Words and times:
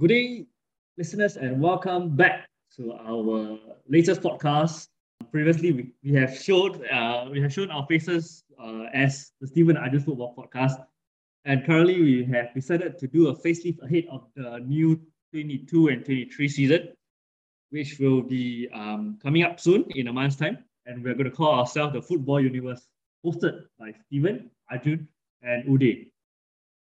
Good 0.00 0.08
day, 0.08 0.46
listeners, 0.98 1.36
and 1.36 1.60
welcome 1.60 2.16
back 2.16 2.48
to 2.74 2.94
our 2.94 3.56
latest 3.88 4.22
podcast. 4.22 4.88
Previously, 5.30 5.70
we, 5.70 5.92
we 6.02 6.12
have 6.14 6.36
showed 6.36 6.84
uh, 6.90 7.28
we 7.30 7.40
have 7.40 7.52
shown 7.52 7.70
our 7.70 7.86
faces 7.86 8.42
uh, 8.60 8.86
as 8.92 9.30
the 9.40 9.46
Stephen 9.46 9.76
Arjun 9.76 10.00
Football 10.00 10.34
Podcast, 10.34 10.84
and 11.44 11.64
currently 11.64 12.02
we 12.02 12.24
have 12.24 12.52
decided 12.52 12.98
to 12.98 13.06
do 13.06 13.28
a 13.28 13.36
facelift 13.36 13.80
ahead 13.84 14.06
of 14.10 14.26
the 14.34 14.58
new 14.66 15.00
22 15.30 15.86
and 15.86 16.04
23 16.04 16.48
season, 16.48 16.88
which 17.70 17.96
will 18.00 18.20
be 18.20 18.68
um, 18.74 19.16
coming 19.22 19.44
up 19.44 19.60
soon 19.60 19.84
in 19.90 20.08
a 20.08 20.12
month's 20.12 20.34
time, 20.34 20.58
and 20.86 21.04
we're 21.04 21.14
going 21.14 21.30
to 21.30 21.36
call 21.36 21.54
ourselves 21.54 21.92
the 21.92 22.02
Football 22.02 22.40
Universe, 22.40 22.88
hosted 23.24 23.62
by 23.78 23.92
Stephen, 24.06 24.50
Arjun, 24.68 25.06
and 25.42 25.64
Uday. 25.68 26.10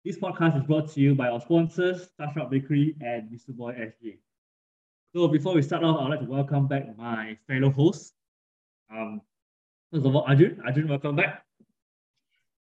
This 0.06 0.16
podcast 0.20 0.56
is 0.56 0.62
brought 0.62 0.88
to 0.92 1.00
you 1.00 1.16
by 1.16 1.26
our 1.26 1.40
sponsors, 1.40 2.10
Starstruck 2.14 2.48
Bakery 2.48 2.94
and 3.00 3.28
Misuboy 3.28 3.76
SG. 3.76 4.18
So 5.12 5.26
before 5.26 5.52
we 5.52 5.62
start 5.62 5.82
off, 5.82 6.00
I'd 6.00 6.10
like 6.10 6.20
to 6.20 6.26
welcome 6.26 6.68
back 6.68 6.96
my 6.96 7.36
fellow 7.48 7.70
hosts. 7.70 8.12
Um, 8.88 9.20
first 9.90 10.06
of 10.06 10.14
all, 10.14 10.22
Arjun. 10.22 10.62
Arjun, 10.64 10.86
welcome 10.86 11.16
back. 11.16 11.42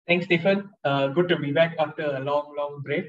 Thanks, 0.09 0.25
Stephen. 0.25 0.69
Uh, 0.83 1.07
good 1.15 1.29
to 1.29 1.37
be 1.37 1.53
back 1.53 1.77
after 1.79 2.17
a 2.17 2.19
long, 2.19 2.57
long 2.59 2.83
break. 2.83 3.09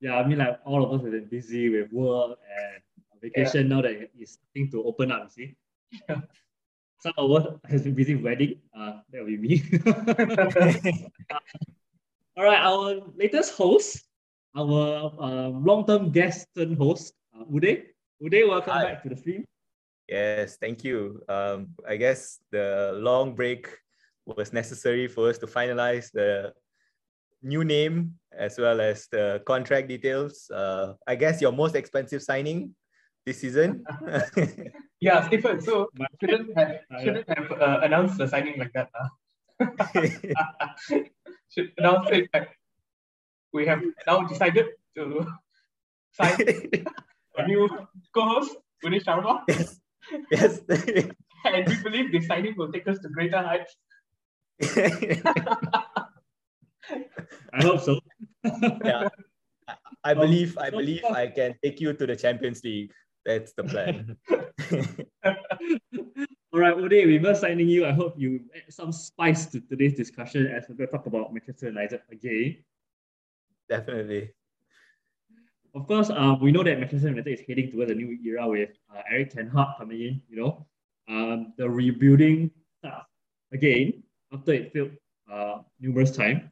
yeah, 0.00 0.14
I 0.14 0.24
mean, 0.24 0.38
like 0.38 0.60
all 0.64 0.84
of 0.84 0.92
us 0.92 1.02
have 1.02 1.10
been 1.10 1.26
busy 1.26 1.68
with 1.68 1.90
work 1.90 2.38
and 2.60 2.80
vacation 3.20 3.68
yeah. 3.68 3.74
now 3.74 3.82
that 3.82 4.08
it's 4.20 4.38
starting 4.38 4.70
to 4.70 4.84
open 4.84 5.10
up, 5.10 5.24
you 5.24 5.30
see. 5.30 5.56
Yeah. 6.08 6.20
Some 7.02 7.14
of 7.18 7.32
us 7.32 7.58
has 7.66 7.82
been 7.82 7.94
busy 7.94 8.14
with 8.14 8.22
wedding. 8.22 8.62
Uh, 8.70 9.02
that 9.10 9.26
will 9.26 9.34
be 9.34 9.36
me. 9.36 9.58
All 12.38 12.44
right, 12.44 12.62
our 12.62 13.02
latest 13.16 13.54
host, 13.54 14.06
our 14.56 15.10
um, 15.18 15.64
long-term 15.64 16.12
guest 16.12 16.46
and 16.54 16.78
host, 16.78 17.12
uh, 17.34 17.42
Uday. 17.50 17.90
Uday, 18.22 18.48
welcome 18.48 18.72
Hi. 18.72 18.84
back 18.84 19.02
to 19.02 19.08
the 19.08 19.16
stream. 19.16 19.44
Yes, 20.08 20.58
thank 20.58 20.84
you. 20.84 21.20
Um, 21.28 21.74
I 21.88 21.96
guess 21.96 22.38
the 22.52 22.92
long 22.94 23.34
break 23.34 23.66
was 24.24 24.52
necessary 24.52 25.08
for 25.08 25.28
us 25.28 25.38
to 25.38 25.48
finalize 25.48 26.12
the 26.12 26.54
new 27.42 27.64
name 27.64 28.14
as 28.30 28.58
well 28.58 28.80
as 28.80 29.08
the 29.10 29.42
contract 29.44 29.88
details. 29.88 30.48
Uh, 30.54 30.94
I 31.08 31.16
guess 31.16 31.42
your 31.42 31.50
most 31.50 31.74
expensive 31.74 32.22
signing 32.22 32.76
this 33.24 33.40
season. 33.40 33.84
yeah, 35.00 35.26
Stephen. 35.26 35.60
So 35.60 35.88
shouldn't 36.20 36.56
have 36.56 36.80
shouldn't 37.02 37.28
have 37.28 37.52
uh, 37.52 37.80
announced 37.82 38.18
the 38.18 38.28
signing 38.28 38.58
like 38.58 38.72
that. 38.74 38.88
should 41.50 41.72
announce 41.78 42.10
it 42.10 42.28
like 42.34 42.50
we 43.52 43.66
have 43.66 43.82
now 44.06 44.22
decided 44.26 44.66
to 44.96 45.26
sign 46.12 46.36
a 47.38 47.46
new 47.46 47.68
co-host, 48.14 48.56
Unish 48.84 49.04
Sharma. 49.04 49.42
Yes. 49.48 49.80
Yes. 50.30 50.60
and 51.44 51.68
we 51.68 51.76
believe 51.82 52.12
the 52.12 52.20
signing 52.20 52.54
will 52.56 52.72
take 52.72 52.88
us 52.88 52.98
to 53.00 53.08
greater 53.08 53.40
heights. 53.42 53.76
I 57.52 57.62
hope 57.62 57.80
so. 57.80 58.00
yeah. 58.84 59.08
I 60.04 60.14
believe 60.14 60.58
I 60.58 60.70
believe 60.70 61.04
I 61.04 61.28
can 61.28 61.54
take 61.62 61.80
you 61.80 61.92
to 61.92 62.06
the 62.06 62.16
Champions 62.16 62.64
League. 62.64 62.90
That's 63.24 63.52
the 63.52 63.64
plan. 63.64 64.16
All 66.52 66.60
right, 66.60 66.76
Uday, 66.76 67.06
we 67.06 67.18
were 67.18 67.34
signing 67.34 67.68
you. 67.68 67.86
I 67.86 67.92
hope 67.92 68.14
you 68.18 68.40
add 68.54 68.72
some 68.72 68.92
spice 68.92 69.46
to 69.46 69.60
today's 69.60 69.94
discussion 69.96 70.46
as 70.46 70.64
we're 70.68 70.74
going 70.74 70.88
to 70.88 70.92
talk 70.92 71.06
about 71.06 71.32
Manchester 71.32 71.66
United 71.68 72.02
again. 72.10 72.58
Definitely. 73.68 74.32
Of 75.74 75.86
course, 75.86 76.10
uh, 76.10 76.36
we 76.40 76.52
know 76.52 76.62
that 76.62 76.78
Manchester 76.78 77.08
United 77.08 77.40
is 77.40 77.40
heading 77.48 77.70
towards 77.70 77.90
a 77.90 77.94
new 77.94 78.18
era 78.22 78.46
with 78.46 78.70
uh, 78.94 79.00
Erik 79.10 79.30
Ten 79.30 79.48
Hag 79.48 79.78
coming 79.78 80.00
in. 80.02 80.22
You 80.28 80.36
know, 80.36 80.66
um, 81.08 81.54
the 81.56 81.70
rebuilding 81.70 82.50
stuff 82.78 83.06
again 83.52 84.02
after 84.30 84.52
it 84.52 84.72
failed 84.74 84.90
uh, 85.32 85.60
numerous 85.80 86.14
times. 86.14 86.42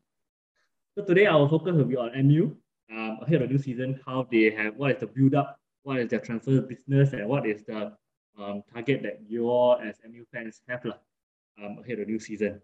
So 0.97 1.05
today 1.05 1.27
our 1.27 1.47
focus 1.47 1.77
will 1.77 1.85
be 1.85 1.97
on 1.97 2.13
MU 2.27 2.57
um, 2.91 3.19
ahead 3.21 3.43
of 3.43 3.49
the 3.49 3.55
new 3.55 3.59
season. 3.63 4.01
How 4.07 4.27
they 4.31 4.51
have 4.51 4.77
what 4.77 4.93
is 4.93 5.01
the 5.01 5.07
build 5.07 5.35
up 5.35 5.60
what 5.83 5.99
is 5.99 6.09
their 6.09 6.21
transfer 6.21 6.61
business 6.61 7.13
and 7.13 7.29
what 7.29 7.47
is 7.47 7.65
the 7.65 7.93
um, 8.39 8.63
target 8.73 9.03
that 9.03 9.21
you 9.27 9.49
all 9.49 9.77
as 9.77 9.97
MU 10.09 10.25
fans 10.33 10.61
have 10.69 10.85
lah, 10.85 10.97
um, 11.63 11.79
ahead 11.83 11.99
of 11.99 12.07
the 12.07 12.13
new 12.13 12.19
season. 12.19 12.61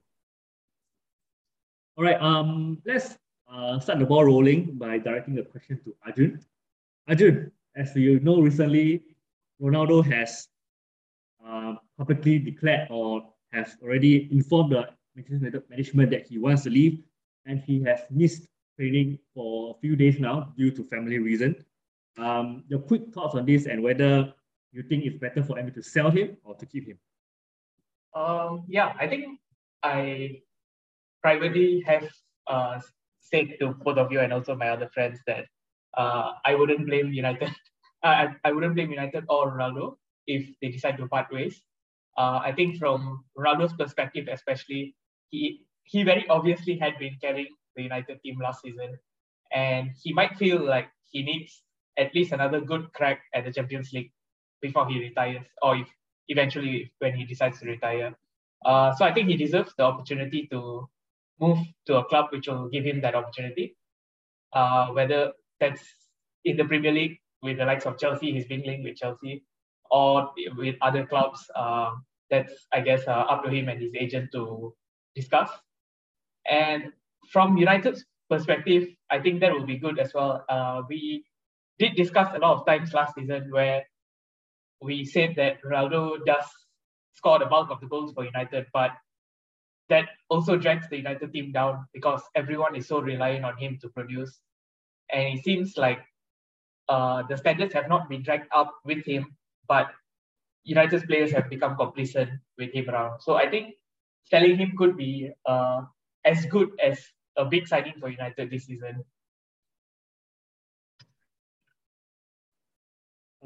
All 1.97 2.05
right, 2.05 2.21
um, 2.21 2.79
let's 2.85 3.17
uh, 3.51 3.81
start 3.81 3.99
the 3.99 4.07
ball 4.07 4.25
rolling 4.25 4.77
by 4.77 4.99
directing 4.99 5.35
the 5.35 5.43
question 5.43 5.81
to 5.85 5.95
Arjun. 6.05 6.41
Arjun, 7.09 7.51
as 7.75 7.95
you 7.97 8.21
know 8.21 8.41
recently, 8.41 9.03
Ronaldo 9.61 10.05
has 10.05 10.49
uh, 11.47 11.75
publicly 11.97 12.39
declared 12.39 12.89
or 12.91 13.33
has 13.53 13.77
already 13.83 14.29
informed 14.31 14.73
the 14.73 14.89
Manchester 15.15 15.63
management 15.71 16.11
that 16.11 16.27
he 16.27 16.39
wants 16.39 16.65
to 16.65 16.71
leave 16.71 17.03
and 17.47 17.61
he 17.61 17.83
has 17.85 18.01
missed 18.11 18.47
training 18.77 19.19
for 19.35 19.75
a 19.75 19.81
few 19.81 19.97
days 19.97 20.19
now 20.19 20.53
due 20.57 20.71
to 20.71 20.85
family 20.85 21.19
reasons. 21.19 21.57
Um, 22.19 22.65
your 22.69 22.81
quick 22.81 23.13
thoughts 23.13 23.35
on 23.35 23.45
this 23.45 23.67
and 23.67 23.83
whether 23.83 24.33
you 24.73 24.83
think 24.83 25.05
it's 25.05 25.19
better 25.19 25.43
for 25.43 25.57
MU 25.63 25.71
to 25.71 25.83
sell 25.83 26.11
him 26.11 26.37
or 26.45 26.55
to 26.55 26.67
keep 26.67 26.87
him? 26.87 26.99
Um, 28.15 28.65
yeah, 28.69 28.95
I 28.99 29.07
think 29.07 29.39
I 29.83 30.41
privately 31.23 31.83
have 31.87 32.09
uh, 32.47 32.81
said 33.21 33.57
to 33.61 33.75
both 33.85 33.99
of 33.99 34.13
you 34.13 34.21
and 34.21 34.33
also 34.33 34.55
my 34.55 34.71
other 34.71 34.89
friends 34.95 35.19
that 35.27 35.47
uh, 35.97 36.33
I 36.45 36.55
wouldn't 36.55 36.87
blame 36.87 37.13
United. 37.13 37.51
I, 38.03 38.35
I 38.45 38.53
wouldn't 38.53 38.75
blame 38.75 38.91
United 38.91 39.25
or 39.29 39.57
Ronaldo 39.57 39.97
if 40.27 40.47
they 40.63 40.69
decide 40.69 40.97
to 40.99 41.09
part 41.09 41.33
ways. 41.33 41.61
Uh, 42.17 42.41
I 42.43 42.53
think 42.53 42.79
from 42.79 43.25
Ronaldo's 43.37 43.75
perspective, 43.75 44.29
especially, 44.31 44.95
he 45.29 45.67
he 45.85 46.03
very 46.03 46.27
obviously 46.29 46.79
had 46.79 46.99
been 46.99 47.17
carrying 47.21 47.55
the 47.77 47.83
United 47.83 48.23
team 48.23 48.41
last 48.41 48.63
season, 48.63 48.99
and 49.53 49.91
he 50.03 50.13
might 50.13 50.37
feel 50.37 50.65
like 50.65 50.89
he 51.11 51.23
needs 51.23 51.63
at 51.99 52.15
least 52.15 52.33
another 52.33 52.61
good 52.61 52.93
crack 52.93 53.23
at 53.35 53.45
the 53.45 53.53
Champions 53.53 53.93
League 53.93 54.13
before 54.61 54.89
he 54.89 54.99
retires, 55.01 55.45
or 55.63 55.77
if 55.77 55.89
eventually 56.29 56.93
when 56.99 57.15
he 57.15 57.25
decides 57.25 57.61
to 57.61 57.67
retire. 57.67 58.15
Uh, 58.65 58.95
so 58.95 59.05
I 59.05 59.13
think 59.13 59.29
he 59.29 59.37
deserves 59.37 59.73
the 59.77 59.85
opportunity 59.85 60.49
to 60.51 60.89
move 61.41 61.59
to 61.87 61.97
a 61.99 62.05
club 62.05 62.27
which 62.31 62.49
will 62.49 62.69
give 62.69 62.85
him 62.85 63.01
that 63.03 63.15
opportunity. 63.15 63.77
Uh, 64.53 64.89
whether 64.89 65.33
that's 65.61 65.83
in 66.45 66.57
the 66.57 66.65
Premier 66.65 66.93
League 66.93 67.19
with 67.43 67.59
the 67.59 67.65
likes 67.65 67.87
of 67.87 67.99
Chelsea, 67.99 68.33
he's 68.33 68.47
been 68.47 68.63
linked 68.63 68.85
with 68.85 68.97
Chelsea, 68.97 69.45
or 69.91 70.31
with 70.57 70.77
other 70.81 71.07
clubs. 71.07 71.45
Uh, 71.55 71.91
that's 72.31 72.53
I 72.73 72.81
guess 72.81 73.07
uh, 73.07 73.25
up 73.33 73.45
to 73.45 73.51
him 73.51 73.69
and 73.69 73.81
his 73.81 73.93
agent 73.95 74.31
to 74.33 74.75
discuss. 75.15 75.51
And 76.51 76.93
from 77.31 77.57
United's 77.57 78.05
perspective, 78.31 78.89
I 79.11 79.21
think 79.21 79.41
that 79.41 79.53
will 79.53 79.67
be 79.67 79.79
good 79.79 79.99
as 79.99 80.13
well. 80.15 80.45
Uh, 80.49 80.83
we 80.89 81.25
did 81.79 81.95
discuss 81.95 82.29
a 82.35 82.39
lot 82.39 82.59
of 82.59 82.67
times 82.67 82.93
last 82.93 83.15
season 83.15 83.51
where 83.51 83.85
we 84.83 85.05
said 85.05 85.35
that 85.37 85.63
Ronaldo 85.63 86.25
does 86.25 86.45
score 87.15 87.39
the 87.39 87.47
bulk 87.47 87.71
of 87.71 87.81
the 87.81 87.87
goals 87.87 88.13
for 88.13 88.25
United, 88.25 88.67
but 88.73 88.91
that 89.89 90.09
also 90.29 90.57
drags 90.57 90.89
the 90.89 90.97
United 90.97 91.33
team 91.33 91.53
down 91.53 91.87
because 91.95 92.23
everyone 92.35 92.75
is 92.75 92.89
so 92.89 93.01
reliant 93.01 93.45
on 93.45 93.57
him 93.57 93.79
to 93.81 93.89
produce. 93.89 94.39
And 95.13 95.39
it 95.39 95.45
seems 95.45 95.77
like 95.77 96.01
uh, 96.89 97.23
the 97.29 97.37
standards 97.37 97.75
have 97.75 97.89
not 97.89 98.09
been 98.09 98.23
dragged 98.23 98.49
up 98.55 98.75
with 98.85 99.05
him, 99.05 99.37
but 99.69 99.89
United's 100.65 101.05
players 101.05 101.31
have 101.33 101.49
become 101.49 101.77
complacent 101.77 102.31
with 102.59 102.73
him 102.73 102.91
around. 102.91 103.21
So 103.21 103.35
I 103.35 103.49
think 103.49 103.75
selling 104.25 104.57
him 104.59 104.73
could 104.77 104.97
be 104.97 105.31
uh, 105.47 105.83
as 106.25 106.45
good 106.47 106.71
as 106.83 106.99
a 107.37 107.45
big 107.45 107.69
signing 107.69 107.95
for 108.01 108.09
United 108.09 108.51
this 108.51 108.67
season. 108.67 109.05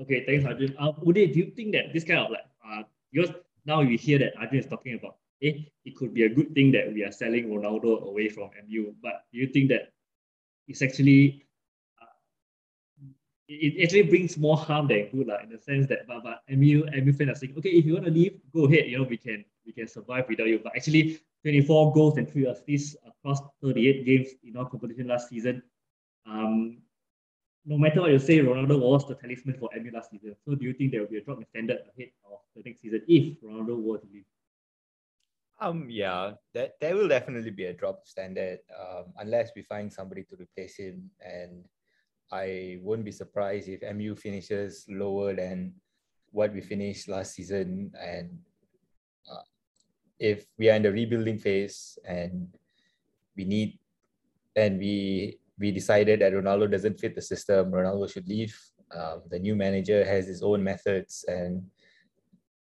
Okay, 0.00 0.24
thanks, 0.24 0.44
Arjun. 0.46 0.74
Uh, 0.78 0.92
Uday, 1.04 1.32
do 1.32 1.38
you 1.40 1.50
think 1.52 1.72
that 1.72 1.92
this 1.92 2.04
kind 2.04 2.20
of 2.20 2.30
like, 2.30 2.46
uh, 2.64 2.82
because 3.12 3.34
now 3.66 3.82
we 3.82 3.96
hear 3.96 4.18
that 4.18 4.32
Arjun 4.38 4.58
is 4.58 4.66
talking 4.66 4.94
about, 4.94 5.16
eh, 5.42 5.64
it 5.84 5.96
could 5.96 6.14
be 6.14 6.24
a 6.24 6.28
good 6.28 6.54
thing 6.54 6.72
that 6.72 6.92
we 6.92 7.04
are 7.04 7.12
selling 7.12 7.48
Ronaldo 7.48 8.08
away 8.08 8.28
from 8.28 8.50
MU, 8.66 8.94
but 9.02 9.24
do 9.32 9.38
you 9.38 9.48
think 9.48 9.68
that 9.68 9.92
it's 10.68 10.80
actually 10.80 11.44
uh, 12.00 12.06
it 13.48 13.82
actually 13.82 14.02
brings 14.02 14.38
more 14.38 14.56
harm 14.56 14.86
than 14.88 15.08
good, 15.10 15.26
like, 15.26 15.42
in 15.44 15.50
the 15.50 15.58
sense 15.58 15.86
that 15.88 16.06
but 16.06 16.22
but 16.22 16.42
MU 16.48 16.84
MU 16.94 17.12
fans 17.12 17.30
are 17.30 17.34
saying, 17.34 17.54
okay, 17.58 17.70
if 17.70 17.84
you 17.84 17.94
want 17.94 18.06
to 18.06 18.10
leave, 18.12 18.40
go 18.54 18.64
ahead. 18.66 18.86
You 18.88 18.98
know, 18.98 19.04
we 19.04 19.16
can 19.18 19.44
we 19.66 19.72
can 19.72 19.88
survive 19.88 20.26
without 20.28 20.46
you. 20.46 20.60
But 20.62 20.76
actually, 20.76 21.20
24 21.42 21.92
goals 21.92 22.16
and 22.16 22.30
three 22.30 22.46
assists 22.46 22.96
across 23.04 23.40
38 23.62 24.06
games 24.06 24.28
in 24.44 24.56
our 24.56 24.68
competition 24.68 25.08
last 25.08 25.28
season. 25.28 25.62
Um, 26.26 26.78
no 27.64 27.78
matter 27.78 28.00
what 28.00 28.10
you 28.10 28.18
say, 28.18 28.38
Ronaldo 28.38 28.80
was 28.80 29.06
the 29.06 29.14
talisman 29.14 29.56
for 29.58 29.68
MU 29.76 29.90
last 29.92 30.10
season. 30.10 30.34
So 30.44 30.54
do 30.54 30.64
you 30.64 30.72
think 30.72 30.92
there 30.92 31.00
will 31.02 31.08
be 31.08 31.18
a 31.18 31.22
drop 31.22 31.38
in 31.38 31.46
standard 31.46 31.78
ahead 31.96 32.10
of 32.24 32.38
the 32.56 32.62
next 32.64 32.82
season 32.82 33.02
if 33.06 33.40
Ronaldo 33.42 33.80
were 33.80 33.98
to 33.98 34.06
leave? 34.12 34.24
Um, 35.60 35.86
yeah, 35.90 36.32
that 36.54 36.80
there 36.80 36.96
will 36.96 37.08
definitely 37.08 37.50
be 37.50 37.66
a 37.66 37.74
drop 37.74 38.06
standard 38.06 38.60
um, 38.72 39.12
unless 39.18 39.50
we 39.54 39.62
find 39.62 39.92
somebody 39.92 40.22
to 40.24 40.36
replace 40.36 40.76
him. 40.76 41.10
And 41.20 41.66
I 42.32 42.78
wouldn't 42.80 43.04
be 43.04 43.12
surprised 43.12 43.68
if 43.68 43.82
MU 43.94 44.14
finishes 44.16 44.86
lower 44.88 45.34
than 45.34 45.74
what 46.30 46.54
we 46.54 46.62
finished 46.62 47.08
last 47.08 47.34
season. 47.34 47.92
And 48.00 48.38
uh, 49.30 49.44
if 50.18 50.46
we 50.56 50.70
are 50.70 50.76
in 50.76 50.82
the 50.82 50.92
rebuilding 50.92 51.38
phase 51.38 51.98
and 52.08 52.48
we 53.36 53.44
need, 53.44 53.78
and 54.56 54.78
we 54.78 55.38
we 55.60 55.70
decided 55.70 56.20
that 56.20 56.32
Ronaldo 56.32 56.70
doesn't 56.70 56.98
fit 56.98 57.14
the 57.14 57.22
system, 57.22 57.70
Ronaldo 57.70 58.10
should 58.10 58.26
leave. 58.26 58.58
Um, 58.96 59.22
the 59.30 59.38
new 59.38 59.54
manager 59.54 60.04
has 60.04 60.26
his 60.26 60.42
own 60.42 60.64
methods 60.64 61.24
and 61.28 61.62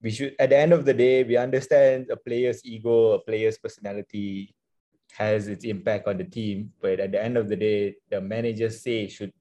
we 0.03 0.11
should 0.11 0.35
at 0.37 0.49
the 0.49 0.57
end 0.57 0.73
of 0.73 0.85
the 0.85 0.93
day 0.93 1.23
we 1.23 1.37
understand 1.37 2.07
a 2.11 2.17
player's 2.17 2.63
ego 2.63 3.13
a 3.13 3.19
player's 3.19 3.57
personality 3.57 4.53
has 5.13 5.47
its 5.47 5.65
impact 5.65 6.07
on 6.07 6.17
the 6.17 6.23
team 6.23 6.71
but 6.81 6.99
at 6.99 7.11
the 7.11 7.23
end 7.23 7.35
of 7.35 7.49
the 7.49 7.55
day 7.55 7.95
the 8.11 8.21
manager's 8.21 8.83
say 8.83 9.07
should 9.07 9.31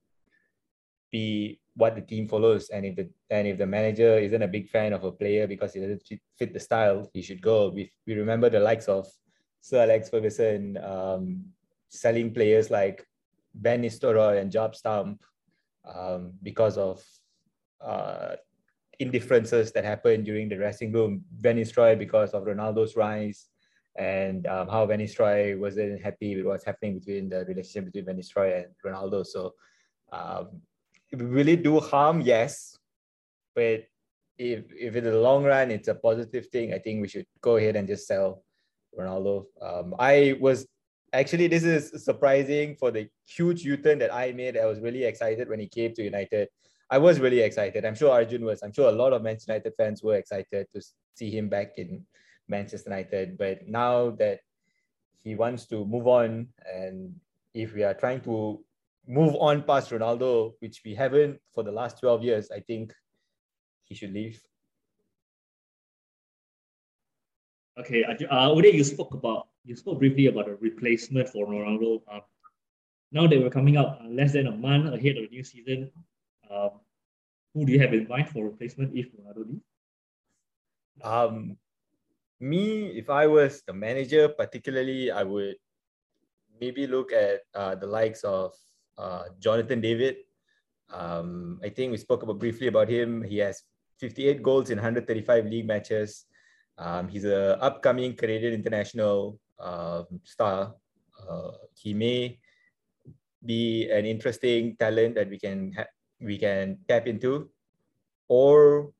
be 1.10 1.60
what 1.74 1.94
the 1.94 2.00
team 2.00 2.26
follows 2.26 2.70
and 2.70 2.86
if 2.86 2.96
the 2.96 3.10
and 3.28 3.46
if 3.48 3.58
the 3.58 3.66
manager 3.66 4.18
isn't 4.18 4.42
a 4.42 4.48
big 4.48 4.68
fan 4.70 4.94
of 4.94 5.04
a 5.04 5.12
player 5.12 5.46
because 5.46 5.74
he 5.74 5.80
doesn't 5.80 6.02
fit 6.38 6.54
the 6.54 6.60
style 6.60 7.10
he 7.12 7.20
should 7.20 7.42
go 7.42 7.68
we, 7.68 7.90
we 8.06 8.14
remember 8.14 8.48
the 8.48 8.60
likes 8.60 8.88
of 8.88 9.06
sir 9.60 9.82
alex 9.82 10.08
ferguson 10.08 10.78
um, 10.78 11.44
selling 11.90 12.32
players 12.32 12.70
like 12.70 13.06
van 13.54 13.82
Nistelrooy 13.82 14.40
and 14.40 14.50
Jaap 14.50 14.74
Stam 14.74 15.18
um, 15.84 16.32
because 16.42 16.78
of 16.78 17.02
uh, 17.80 18.36
indifferences 18.98 19.72
that 19.72 19.84
happened 19.84 20.24
during 20.24 20.48
the 20.48 20.56
dressing 20.56 20.92
room. 20.92 21.24
Van 21.40 21.56
Nistelrooy 21.56 21.98
because 21.98 22.30
of 22.30 22.44
Ronaldo's 22.44 22.96
rise 22.96 23.48
and 23.96 24.46
um, 24.46 24.68
how 24.68 24.86
Van 24.86 25.00
Nistelrooy 25.00 25.58
wasn't 25.58 26.02
happy 26.02 26.36
with 26.36 26.46
what's 26.46 26.64
happening 26.64 26.98
between 26.98 27.28
the 27.28 27.44
relationship 27.44 27.86
between 27.86 28.06
Van 28.06 28.16
Nistelrooy 28.16 28.64
and 28.64 28.74
Ronaldo. 28.84 29.26
So 29.26 29.54
um, 30.12 30.62
will 31.12 31.48
it 31.48 31.62
do 31.62 31.80
harm? 31.80 32.20
Yes. 32.20 32.76
But 33.54 33.84
if, 34.38 34.64
if 34.70 34.96
in 34.96 35.04
the 35.04 35.18
long 35.18 35.44
run 35.44 35.70
it's 35.70 35.88
a 35.88 35.94
positive 35.94 36.46
thing, 36.46 36.72
I 36.72 36.78
think 36.78 37.02
we 37.02 37.08
should 37.08 37.26
go 37.40 37.56
ahead 37.56 37.76
and 37.76 37.86
just 37.86 38.06
sell 38.06 38.44
Ronaldo. 38.98 39.44
Um, 39.60 39.94
I 39.98 40.36
was 40.40 40.66
actually 41.12 41.46
this 41.46 41.64
is 41.64 42.04
surprising 42.04 42.76
for 42.76 42.90
the 42.90 43.08
huge 43.26 43.64
U-turn 43.64 43.98
that 43.98 44.12
I 44.12 44.32
made. 44.32 44.56
I 44.56 44.66
was 44.66 44.80
really 44.80 45.04
excited 45.04 45.48
when 45.48 45.60
he 45.60 45.68
came 45.68 45.94
to 45.94 46.02
United. 46.02 46.48
I 46.90 46.98
was 46.98 47.20
really 47.20 47.40
excited. 47.40 47.84
I'm 47.84 47.94
sure 47.94 48.10
Arjun 48.10 48.44
was. 48.44 48.62
I'm 48.62 48.72
sure 48.72 48.88
a 48.88 48.92
lot 48.92 49.12
of 49.12 49.22
Manchester 49.22 49.52
United 49.52 49.72
fans 49.76 50.02
were 50.02 50.16
excited 50.16 50.66
to 50.74 50.82
see 51.14 51.30
him 51.30 51.48
back 51.48 51.78
in 51.78 52.04
Manchester 52.48 52.90
United. 52.90 53.38
But 53.38 53.66
now 53.66 54.10
that 54.18 54.40
he 55.22 55.34
wants 55.34 55.66
to 55.66 55.84
move 55.84 56.06
on, 56.06 56.48
and 56.70 57.14
if 57.54 57.74
we 57.74 57.82
are 57.82 57.94
trying 57.94 58.20
to 58.22 58.62
move 59.06 59.36
on 59.36 59.62
past 59.62 59.90
Ronaldo, 59.90 60.52
which 60.60 60.82
we 60.84 60.94
haven't 60.94 61.40
for 61.54 61.62
the 61.62 61.72
last 61.72 62.00
12 62.00 62.22
years, 62.24 62.50
I 62.50 62.60
think 62.60 62.92
he 63.84 63.94
should 63.94 64.12
leave. 64.12 64.42
Okay, 67.78 68.04
uh, 68.04 68.48
Uday, 68.50 68.74
you 68.74 68.84
spoke 68.84 69.14
about 69.14 69.48
you 69.64 69.76
spoke 69.76 69.98
briefly 69.98 70.26
about 70.26 70.48
a 70.48 70.56
replacement 70.56 71.28
for 71.28 71.46
Ronaldo. 71.46 72.02
Uh, 72.10 72.20
now 73.12 73.26
that 73.26 73.38
we're 73.38 73.50
coming 73.50 73.76
up 73.76 74.00
uh, 74.02 74.08
less 74.08 74.32
than 74.32 74.46
a 74.46 74.52
month 74.52 74.86
ahead 74.86 75.16
of 75.16 75.24
the 75.24 75.28
new 75.30 75.44
season, 75.44 75.90
um, 76.50 76.70
who 77.54 77.64
do 77.66 77.72
you 77.72 77.80
have 77.80 77.92
in 77.92 78.08
mind 78.08 78.28
for 78.28 78.44
replacement 78.44 78.96
if 78.96 79.06
Ronaldo 79.12 79.46
leaves? 79.46 79.64
Um, 81.02 81.56
me, 82.40 82.88
if 82.98 83.08
I 83.08 83.26
was 83.26 83.62
the 83.66 83.72
manager, 83.72 84.28
particularly, 84.28 85.10
I 85.10 85.22
would 85.22 85.56
maybe 86.60 86.86
look 86.86 87.12
at 87.12 87.40
uh, 87.54 87.74
the 87.76 87.86
likes 87.86 88.24
of 88.24 88.52
uh, 88.98 89.24
Jonathan 89.38 89.80
David. 89.80 90.16
Um, 90.92 91.60
I 91.62 91.68
think 91.68 91.92
we 91.92 91.98
spoke 91.98 92.22
about 92.22 92.38
briefly 92.38 92.66
about 92.66 92.88
him. 92.88 93.22
He 93.22 93.38
has 93.38 93.62
58 94.00 94.42
goals 94.42 94.70
in 94.70 94.78
135 94.78 95.46
league 95.46 95.66
matches. 95.66 96.26
Um, 96.78 97.08
he's 97.08 97.24
an 97.24 97.56
upcoming 97.60 98.16
Canadian 98.16 98.54
international 98.54 99.38
uh, 99.58 100.04
star. 100.24 100.74
He 101.74 101.94
may 101.94 102.38
be 103.44 103.90
an 103.90 104.06
interesting 104.06 104.76
talent 104.76 105.14
that 105.14 105.28
we 105.28 105.38
can 105.38 105.74
we 106.20 106.38
can 106.38 106.78
tap 106.88 107.06
into, 107.06 107.50
or 108.28 108.92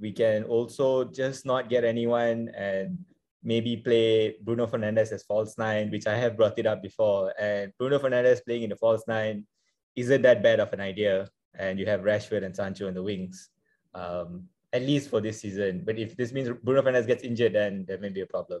we 0.00 0.12
can 0.12 0.44
also 0.44 1.04
just 1.04 1.46
not 1.46 1.68
get 1.68 1.84
anyone 1.84 2.48
and 2.56 2.98
maybe 3.44 3.76
play 3.76 4.36
Bruno 4.42 4.66
Fernandes 4.66 5.12
as 5.12 5.22
false 5.22 5.56
nine, 5.58 5.90
which 5.90 6.06
I 6.06 6.16
have 6.16 6.36
brought 6.36 6.58
it 6.58 6.66
up 6.66 6.82
before. 6.82 7.32
And 7.38 7.72
Bruno 7.78 7.98
Fernandes 7.98 8.44
playing 8.44 8.64
in 8.64 8.70
the 8.70 8.76
false 8.76 9.04
nine 9.06 9.46
isn't 9.94 10.22
that 10.22 10.42
bad 10.42 10.60
of 10.60 10.72
an 10.72 10.80
idea. 10.80 11.28
And 11.56 11.78
you 11.78 11.86
have 11.86 12.00
Rashford 12.00 12.42
and 12.42 12.56
Sancho 12.56 12.88
in 12.88 12.94
the 12.94 13.02
wings, 13.02 13.50
um, 13.94 14.48
at 14.72 14.82
least 14.82 15.10
for 15.10 15.20
this 15.20 15.40
season. 15.40 15.82
But 15.84 15.98
if 15.98 16.16
this 16.16 16.32
means 16.32 16.50
Bruno 16.64 16.82
Fernandes 16.82 17.06
gets 17.06 17.22
injured, 17.22 17.52
then 17.52 17.84
there 17.86 17.98
may 17.98 18.08
be 18.08 18.22
a 18.22 18.26
problem. 18.26 18.60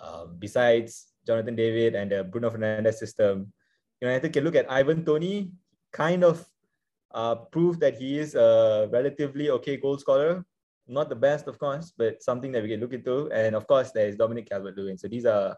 Um, 0.00 0.36
besides 0.38 1.12
Jonathan 1.26 1.54
David 1.54 1.94
and 1.94 2.10
the 2.10 2.24
Bruno 2.24 2.50
Fernandes 2.50 2.94
system, 2.94 3.52
United 4.00 4.32
can 4.32 4.44
look 4.44 4.56
at 4.56 4.70
Ivan 4.70 5.04
Toney, 5.04 5.52
kind 5.92 6.24
of 6.24 6.44
uh, 7.12 7.34
prove 7.34 7.80
that 7.80 7.98
he 7.98 8.18
is 8.18 8.34
a 8.34 8.88
relatively 8.90 9.50
okay 9.50 9.76
goal 9.76 9.98
scorer. 9.98 10.44
Not 10.88 11.08
the 11.08 11.16
best, 11.16 11.46
of 11.46 11.58
course, 11.58 11.92
but 11.96 12.22
something 12.22 12.50
that 12.52 12.62
we 12.62 12.70
can 12.70 12.80
look 12.80 12.92
into. 12.92 13.30
And 13.30 13.54
of 13.54 13.66
course, 13.66 13.92
there 13.92 14.08
is 14.08 14.16
Dominic 14.16 14.48
Calvert-Lewin. 14.48 14.98
So 14.98 15.06
these 15.06 15.26
are 15.26 15.56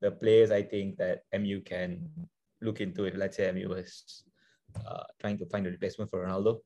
the 0.00 0.12
players 0.12 0.50
I 0.50 0.62
think 0.62 0.98
that 0.98 1.22
MU 1.32 1.60
can 1.60 2.08
look 2.60 2.80
into 2.80 3.04
if, 3.04 3.16
let's 3.16 3.36
say, 3.36 3.50
MU 3.50 3.68
was 3.68 4.22
uh, 4.86 5.04
trying 5.20 5.38
to 5.38 5.46
find 5.46 5.66
a 5.66 5.70
replacement 5.70 6.10
for 6.10 6.24
Ronaldo. 6.24 6.60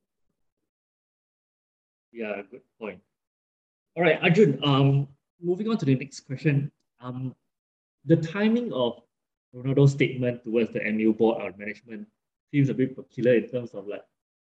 Yeah, 2.12 2.42
good 2.50 2.60
point. 2.78 3.00
All 3.96 4.02
right, 4.02 4.18
Arjun. 4.22 4.60
Um, 4.62 5.08
moving 5.40 5.68
on 5.68 5.78
to 5.78 5.86
the 5.86 5.94
next 5.94 6.20
question. 6.20 6.70
Um, 7.02 7.34
the 8.04 8.16
timing 8.16 8.72
of 8.72 9.00
Ronaldo's 9.54 9.92
statement 9.92 10.44
towards 10.44 10.72
the 10.72 10.80
MU 10.92 11.12
board 11.12 11.42
or 11.42 11.52
management 11.58 12.06
seems 12.52 12.68
a 12.68 12.74
bit 12.74 12.94
peculiar 12.94 13.34
in 13.34 13.48
terms 13.48 13.70
of 13.74 13.86
like 13.86 14.04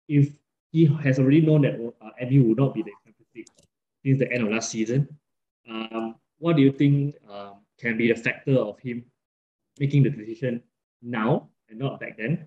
if 0.09 0.33
he 0.71 0.87
has 0.87 1.19
already 1.19 1.41
known 1.41 1.63
that 1.63 1.75
uh, 2.01 2.11
MU 2.31 2.45
will 2.45 2.55
not 2.55 2.75
be 2.75 2.83
the 2.83 2.93
Champions 3.05 3.31
League 3.35 3.49
since 4.05 4.19
the 4.19 4.31
end 4.33 4.45
of 4.45 4.53
last 4.53 4.71
season, 4.71 5.09
um, 5.69 6.15
what 6.39 6.57
do 6.57 6.63
you 6.63 6.73
think 6.73 7.17
um, 7.29 7.55
can 7.79 7.97
be 7.97 8.09
the 8.09 8.15
factor 8.15 8.57
of 8.57 8.79
him 8.79 9.05
making 9.79 10.03
the 10.03 10.11
decision 10.11 10.63
now 11.03 11.49
and 11.69 11.79
not 11.79 12.01
back 12.01 12.17
then? 12.17 12.47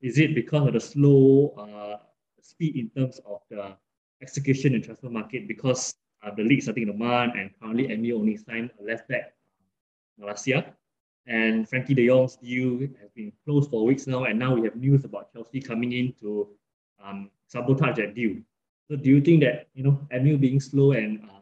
Is 0.00 0.18
it 0.18 0.34
because 0.34 0.66
of 0.66 0.74
the 0.74 0.80
slow 0.80 1.54
uh, 1.58 2.04
speed 2.40 2.76
in 2.76 2.90
terms 2.90 3.20
of 3.26 3.40
the 3.50 3.76
execution 4.22 4.74
in 4.74 4.82
transfer 4.82 5.08
market 5.08 5.48
because 5.48 5.94
uh, 6.22 6.30
the 6.34 6.42
league 6.42 6.62
starting 6.62 6.84
in 6.84 6.90
a 6.90 6.92
month 6.94 7.34
and 7.36 7.50
currently 7.60 7.94
MU 7.96 8.16
only 8.16 8.36
signed 8.36 8.70
a 8.80 8.82
left 8.82 9.08
back 9.08 9.32
year? 10.46 10.64
And 11.26 11.68
Frenkie 11.68 11.94
de 11.94 12.06
Jong's 12.06 12.36
deal 12.36 12.80
has 13.00 13.10
been 13.14 13.32
closed 13.44 13.70
for 13.70 13.84
weeks 13.84 14.06
now, 14.06 14.24
and 14.24 14.38
now 14.38 14.54
we 14.54 14.62
have 14.62 14.76
news 14.76 15.04
about 15.04 15.32
Chelsea 15.32 15.60
coming 15.60 15.92
in 15.92 16.14
to 16.20 16.48
um, 17.04 17.30
sabotage 17.46 17.96
that 17.96 18.14
deal. 18.14 18.36
So 18.88 18.96
do 18.96 19.10
you 19.10 19.20
think 19.20 19.42
that 19.42 19.68
you 19.74 19.84
know 19.84 20.00
MU 20.10 20.38
being 20.38 20.60
slow 20.60 20.92
and 20.92 21.20
uh, 21.24 21.40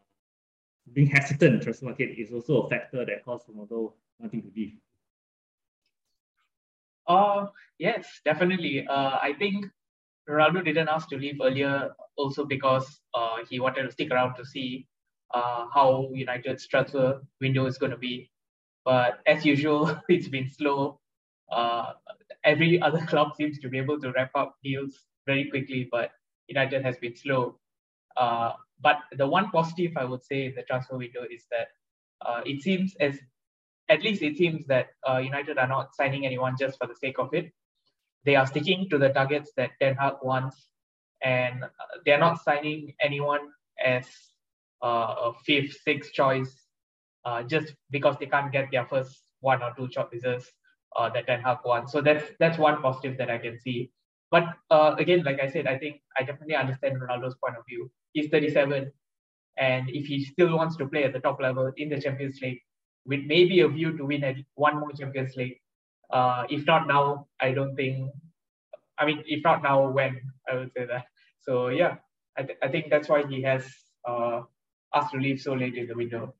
being 0.92 1.06
hesitant 1.06 1.54
in 1.54 1.60
transfer 1.60 1.86
market 1.86 2.18
is 2.18 2.32
also 2.32 2.62
a 2.62 2.68
factor 2.68 3.04
that 3.04 3.24
caused 3.24 3.46
Ronaldo 3.46 3.92
wanting 4.18 4.42
to 4.42 4.50
leave? 4.56 4.72
Uh, 7.06 7.46
yes, 7.78 8.20
definitely. 8.24 8.86
Uh, 8.88 9.18
I 9.22 9.34
think 9.38 9.66
Ronaldo 10.28 10.64
didn't 10.64 10.88
ask 10.88 11.08
to 11.10 11.16
leave 11.16 11.38
earlier 11.40 11.90
also 12.16 12.44
because 12.44 13.00
uh, 13.14 13.38
he 13.48 13.60
wanted 13.60 13.84
to 13.84 13.92
stick 13.92 14.10
around 14.10 14.34
to 14.34 14.44
see 14.44 14.86
uh, 15.32 15.66
how 15.72 16.08
United's 16.12 16.66
transfer 16.66 17.20
window 17.40 17.66
is 17.66 17.78
going 17.78 17.92
to 17.92 17.98
be. 17.98 18.30
But 18.86 19.18
as 19.26 19.44
usual, 19.44 20.00
it's 20.08 20.28
been 20.28 20.48
slow. 20.48 21.00
Uh, 21.52 21.94
every 22.44 22.80
other 22.80 23.04
club 23.12 23.36
seems 23.36 23.58
to 23.58 23.68
be 23.68 23.78
able 23.78 24.00
to 24.00 24.12
wrap 24.12 24.30
up 24.36 24.56
deals 24.64 24.94
very 25.26 25.50
quickly, 25.50 25.88
but 25.90 26.12
United 26.48 26.84
has 26.84 26.96
been 26.98 27.16
slow. 27.16 27.58
Uh, 28.16 28.52
but 28.80 29.00
the 29.18 29.26
one 29.26 29.50
positive 29.50 29.92
I 29.96 30.04
would 30.04 30.24
say 30.24 30.46
in 30.46 30.54
the 30.54 30.62
transfer 30.62 30.96
window 30.96 31.24
is 31.30 31.44
that 31.50 31.68
uh, 32.24 32.42
it 32.46 32.62
seems 32.62 32.94
as 33.00 33.18
at 33.88 34.02
least 34.02 34.22
it 34.22 34.36
seems 34.36 34.66
that 34.66 34.88
uh, 35.08 35.18
United 35.18 35.58
are 35.58 35.68
not 35.68 35.94
signing 35.94 36.26
anyone 36.26 36.56
just 36.58 36.78
for 36.78 36.86
the 36.86 36.94
sake 36.94 37.18
of 37.18 37.34
it. 37.34 37.52
they 38.24 38.36
are 38.36 38.46
sticking 38.46 38.88
to 38.90 38.98
the 38.98 39.10
targets 39.10 39.52
that 39.56 39.70
Ten 39.80 39.94
Hag 39.96 40.14
wants, 40.22 40.68
and 41.22 41.64
uh, 41.64 41.68
they're 42.04 42.18
not 42.18 42.42
signing 42.42 42.94
anyone 43.00 43.50
as 43.84 44.06
uh, 44.82 45.14
a 45.28 45.32
fifth, 45.44 45.76
sixth 45.84 46.12
choice 46.12 46.65
uh, 47.26 47.44
just 47.44 47.74
because 47.90 48.16
they 48.20 48.26
can't 48.26 48.52
get 48.52 48.70
their 48.72 48.86
first 48.86 49.22
one 49.40 49.62
or 49.62 49.74
two 49.76 49.88
choices 49.88 50.52
uh, 50.96 51.10
that 51.10 51.26
Ten 51.28 51.42
Hag 51.42 51.58
wants. 51.66 51.92
So 51.92 52.02
that's 52.02 52.24
that's 52.40 52.58
one 52.58 52.82
positive 52.82 53.18
that 53.18 53.30
I 53.30 53.38
can 53.38 53.60
see. 53.60 53.92
But 54.30 54.44
uh, 54.70 54.96
again, 54.98 55.24
like 55.24 55.40
I 55.40 55.50
said, 55.50 55.66
I 55.68 55.78
think 55.78 56.02
I 56.18 56.24
definitely 56.24 56.56
understand 56.56 57.00
Ronaldo's 57.00 57.36
point 57.44 57.58
of 57.58 57.64
view. 57.68 57.90
He's 58.12 58.30
37, 58.30 58.92
and 59.58 59.90
if 59.90 60.06
he 60.06 60.24
still 60.24 60.56
wants 60.56 60.76
to 60.78 60.88
play 60.88 61.04
at 61.04 61.14
the 61.14 61.20
top 61.20 61.40
level 61.40 61.72
in 61.76 61.90
the 61.90 62.00
Champions 62.00 62.40
League, 62.42 62.60
with 63.06 63.22
maybe 63.26 63.60
a 63.60 63.68
view 63.68 63.96
to 63.98 64.06
win 64.06 64.24
at 64.24 64.36
one 64.54 64.80
more 64.80 64.92
Champions 64.92 65.36
League, 65.36 65.58
uh, 66.12 66.44
if 66.50 66.66
not 66.66 66.86
now, 66.88 67.28
I 67.40 67.52
don't 67.52 67.76
think. 67.76 68.10
I 68.98 69.06
mean, 69.06 69.22
if 69.26 69.44
not 69.44 69.62
now, 69.62 69.90
when 69.90 70.20
I 70.50 70.56
would 70.56 70.72
say 70.76 70.86
that. 70.86 71.06
So 71.42 71.68
yeah, 71.68 71.98
I, 72.38 72.44
th- 72.44 72.58
I 72.62 72.68
think 72.68 72.90
that's 72.90 73.08
why 73.08 73.26
he 73.26 73.42
has 73.42 73.66
uh, 74.08 74.42
asked 74.94 75.12
to 75.12 75.18
leave 75.18 75.40
so 75.40 75.54
late 75.54 75.76
in 75.76 75.86
the 75.88 75.96
window. 75.96 76.34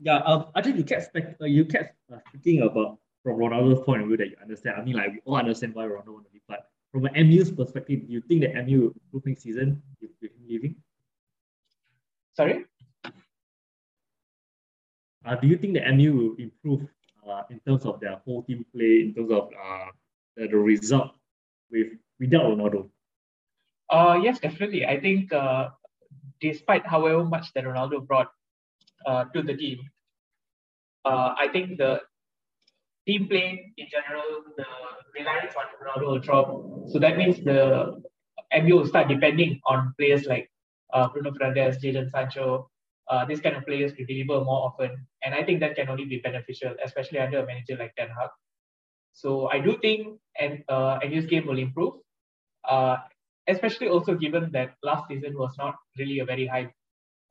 Yeah, 0.00 0.18
um, 0.18 0.46
I 0.54 0.62
think 0.62 0.76
you 0.76 0.84
kept 0.84 1.06
spec- 1.06 1.36
uh, 1.40 1.46
you 1.46 1.64
kept 1.64 1.96
uh, 2.12 2.18
speaking 2.28 2.62
about 2.62 2.98
from 3.24 3.36
Ronaldo's 3.36 3.84
point 3.84 4.02
of 4.02 4.08
view 4.08 4.16
that 4.16 4.28
you 4.28 4.36
understand. 4.40 4.76
I 4.80 4.84
mean, 4.84 4.96
like 4.96 5.12
we 5.12 5.20
all 5.24 5.36
understand 5.36 5.74
why 5.74 5.84
Ronaldo 5.84 6.14
want 6.14 6.26
to 6.26 6.32
leave, 6.32 6.42
but 6.48 6.70
from 6.92 7.06
an 7.06 7.28
MU's 7.28 7.50
perspective, 7.50 8.06
do 8.06 8.12
you 8.12 8.20
think 8.20 8.42
that 8.42 8.54
MU 8.54 8.80
will 8.80 8.94
improve 8.94 9.26
next 9.26 9.42
season 9.42 9.82
with, 10.00 10.10
him 10.22 10.30
leaving? 10.48 10.76
Sorry. 12.34 12.64
Uh, 15.24 15.34
do 15.34 15.48
you 15.48 15.58
think 15.58 15.74
the 15.74 15.86
MU 15.92 16.14
will 16.14 16.36
improve 16.38 16.86
uh, 17.28 17.42
in 17.50 17.58
terms 17.66 17.84
of 17.84 17.98
their 17.98 18.20
whole 18.24 18.44
team 18.44 18.64
play, 18.72 19.00
in 19.00 19.14
terms 19.14 19.32
of 19.32 19.50
uh, 19.52 19.86
the, 20.36 20.46
the 20.46 20.56
result 20.56 21.10
with 21.70 21.88
without 22.20 22.44
Ronaldo? 22.44 22.88
Uh, 23.90 24.20
yes, 24.22 24.38
definitely. 24.38 24.86
I 24.86 25.00
think 25.00 25.32
uh, 25.32 25.70
despite 26.40 26.86
however 26.86 27.24
much 27.24 27.52
that 27.54 27.64
Ronaldo 27.64 28.06
brought 28.06 28.30
to 29.06 29.42
the 29.42 29.56
team, 29.56 29.78
uh, 31.04 31.34
I 31.38 31.48
think 31.48 31.78
the 31.78 32.00
team 33.06 33.28
play 33.28 33.72
in 33.76 33.86
general, 33.90 34.42
the 34.56 34.64
reliance 35.18 35.54
on 35.56 35.66
Ronaldo 35.80 36.22
drop. 36.22 36.46
So 36.88 36.98
that 36.98 37.16
means 37.16 37.42
the 37.42 38.02
MU 38.52 38.76
will 38.76 38.86
start 38.86 39.08
depending 39.08 39.60
on 39.66 39.94
players 39.98 40.26
like 40.26 40.50
uh, 40.92 41.08
Bruno 41.08 41.30
Fernandes, 41.30 41.80
Jadon 41.82 42.10
Sancho, 42.10 42.70
uh, 43.08 43.24
these 43.24 43.40
kind 43.40 43.56
of 43.56 43.64
players 43.64 43.92
to 43.94 44.04
deliver 44.04 44.44
more 44.44 44.66
often. 44.68 45.06
And 45.24 45.34
I 45.34 45.42
think 45.42 45.60
that 45.60 45.76
can 45.76 45.88
only 45.88 46.04
be 46.04 46.18
beneficial, 46.18 46.74
especially 46.84 47.18
under 47.18 47.38
a 47.38 47.46
manager 47.46 47.76
like 47.76 47.94
Ten 47.96 48.08
Hag. 48.08 48.30
So 49.12 49.48
I 49.50 49.58
do 49.60 49.78
think 49.80 50.18
and 50.38 50.62
uh, 50.68 50.98
MU's 51.08 51.26
game 51.26 51.46
will 51.46 51.58
improve, 51.58 51.94
uh, 52.68 52.98
especially 53.48 53.88
also 53.88 54.14
given 54.14 54.50
that 54.52 54.74
last 54.82 55.08
season 55.08 55.36
was 55.36 55.54
not 55.58 55.74
really 55.98 56.20
a 56.20 56.24
very 56.24 56.46
high 56.46 56.72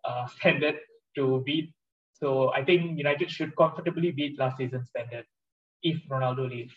uh, 0.03 0.25
standard 0.39 0.75
to 1.17 1.43
beat. 1.45 1.73
So 2.13 2.53
I 2.53 2.63
think 2.63 2.97
United 2.97 3.29
should 3.29 3.55
comfortably 3.55 4.11
beat 4.11 4.39
last 4.39 4.57
season's 4.57 4.89
standard 4.89 5.25
if 5.83 5.97
Ronaldo 6.09 6.49
leaves. 6.49 6.73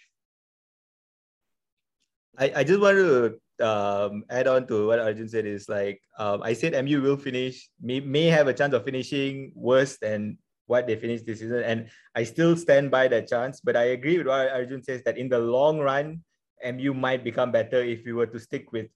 I, 2.39 2.53
I 2.57 2.65
just 2.65 2.81
want 2.81 2.97
to 2.97 3.41
um, 3.61 4.25
add 4.31 4.47
on 4.47 4.67
to 4.69 4.87
what 4.87 4.99
Arjun 4.99 5.29
said 5.29 5.47
is 5.47 5.69
like 5.69 6.01
um, 6.19 6.43
I 6.43 6.53
said 6.53 6.73
MU 6.85 7.01
will 7.01 7.17
finish 7.17 7.69
may, 7.81 8.01
may 8.01 8.27
have 8.27 8.49
a 8.49 8.55
chance 8.55 8.75
of 8.75 8.85
finishing 8.85 9.53
worse 9.55 9.99
than 9.99 10.39
what 10.67 10.87
they 10.87 10.97
finished 10.97 11.27
this 11.27 11.41
season 11.41 11.63
and 11.63 11.91
I 12.15 12.25
still 12.25 12.57
stand 12.57 12.91
by 12.91 13.09
that 13.09 13.29
chance 13.29 13.61
but 13.61 13.77
I 13.77 13.93
agree 13.97 14.19
with 14.19 14.29
what 14.29 14.49
Arjun 14.49 14.83
says 14.83 15.03
that 15.05 15.19
in 15.19 15.29
the 15.29 15.39
long 15.39 15.79
run 15.79 16.23
MU 16.65 16.95
might 16.95 17.25
become 17.25 17.51
better 17.53 17.83
if 17.83 18.05
we 18.07 18.13
were 18.13 18.27
to 18.27 18.39
stick 18.39 18.73
with 18.73 18.87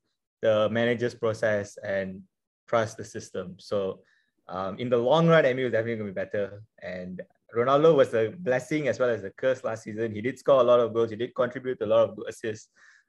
the 0.41 0.69
manager's 0.71 1.15
process 1.15 1.77
and 1.85 2.23
trust 2.69 2.97
the 2.97 3.05
system 3.05 3.57
so 3.59 4.01
um, 4.49 4.79
in 4.79 4.89
the 4.89 4.97
long 4.97 5.27
run 5.27 5.45
MU 5.45 5.67
is 5.67 5.73
definitely 5.73 5.97
going 5.97 6.09
to 6.09 6.13
be 6.15 6.25
better 6.25 6.63
and 6.83 7.23
Ronaldo 7.57 7.95
was 7.95 8.13
a 8.15 8.35
blessing 8.39 8.89
as 8.89 8.99
well 8.99 9.11
as 9.11 9.23
a 9.25 9.31
curse 9.31 9.63
last 9.63 9.85
season. 9.85 10.13
He 10.13 10.21
did 10.21 10.39
score 10.39 10.61
a 10.61 10.65
lot 10.65 10.81
of 10.81 10.93
goals. 10.93 11.11
He 11.11 11.17
did 11.17 11.35
contribute 11.35 11.81
a 11.83 11.87
lot 11.87 12.11
of 12.11 12.19
assists. 12.29 12.69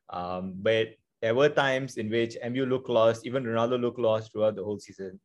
Um, 0.10 0.54
but 0.58 0.90
there 1.22 1.34
were 1.34 1.50
times 1.50 1.98
in 1.98 2.10
which 2.10 2.38
MU 2.52 2.66
looked 2.66 2.90
lost, 2.90 3.26
even 3.26 3.44
Ronaldo 3.44 3.82
looked 3.82 4.00
lost 4.00 4.32
throughout 4.32 4.56
the 4.56 4.64
whole 4.64 4.80
season. 4.80 5.20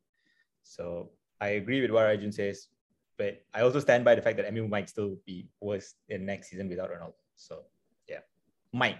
So 0.62 1.10
I 1.40 1.48
agree 1.60 1.82
with 1.82 1.90
what 1.90 2.06
Arjun 2.06 2.32
says, 2.32 2.68
but 3.18 3.42
I 3.52 3.60
also 3.60 3.80
stand 3.80 4.04
by 4.04 4.14
the 4.14 4.22
fact 4.22 4.38
that 4.38 4.52
MU 4.52 4.66
might 4.66 4.88
still 4.88 5.16
be 5.26 5.48
worse 5.60 5.94
in 6.08 6.24
next 6.24 6.48
season 6.48 6.68
without 6.68 6.90
Ronaldo. 6.90 7.14
So 7.36 7.64
yeah, 8.08 8.20
might. 8.72 8.98